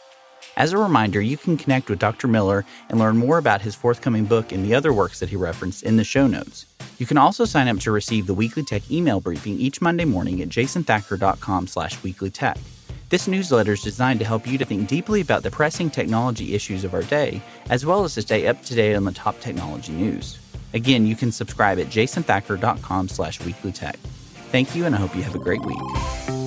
As 0.57 0.73
a 0.73 0.79
reminder, 0.79 1.21
you 1.21 1.37
can 1.37 1.57
connect 1.57 1.89
with 1.89 1.99
Dr. 1.99 2.29
Miller 2.29 2.65
and 2.89 3.01
learn 3.01 3.17
more 3.17 3.39
about 3.39 3.63
his 3.63 3.75
forthcoming 3.75 4.27
book 4.27 4.53
and 4.53 4.65
the 4.65 4.75
other 4.75 4.93
works 4.93 5.19
that 5.21 5.31
he 5.31 5.37
referenced 5.37 5.83
in 5.83 5.97
the 5.97 6.05
show 6.05 6.27
notes. 6.27 6.67
You 6.99 7.07
can 7.07 7.17
also 7.19 7.47
sign 7.47 7.69
up 7.69 7.79
to 7.79 7.91
receive 7.91 8.27
the 8.27 8.35
Weekly 8.35 8.63
Tech 8.63 8.89
email 8.91 9.19
briefing 9.21 9.59
each 9.59 9.81
Monday 9.81 10.05
morning 10.05 10.41
at 10.41 10.51
jasonthacker.com 10.51 11.67
slash 11.67 11.99
weeklytech. 11.99 12.59
This 13.13 13.29
newsletter 13.29 13.73
is 13.73 13.83
designed 13.83 14.21
to 14.21 14.25
help 14.25 14.47
you 14.47 14.57
to 14.57 14.65
think 14.65 14.89
deeply 14.89 15.21
about 15.21 15.43
the 15.43 15.51
pressing 15.51 15.91
technology 15.91 16.55
issues 16.55 16.83
of 16.83 16.95
our 16.95 17.03
day, 17.03 17.43
as 17.69 17.85
well 17.85 18.05
as 18.05 18.15
to 18.15 18.23
stay 18.23 18.47
up 18.47 18.63
to 18.63 18.75
date 18.75 18.95
on 18.95 19.05
the 19.05 19.13
top 19.13 19.39
technology 19.39 19.93
news. 19.93 20.39
Again, 20.73 21.05
you 21.05 21.15
can 21.15 21.31
subscribe 21.31 21.79
at 21.79 21.89
jasonthacker.com 21.89 23.09
slash 23.09 23.39
weeklytech. 23.41 23.97
Thank 24.51 24.75
you, 24.75 24.87
and 24.87 24.95
I 24.95 24.99
hope 24.99 25.15
you 25.15 25.21
have 25.25 25.35
a 25.35 25.39
great 25.39 25.61
week. 25.61 26.42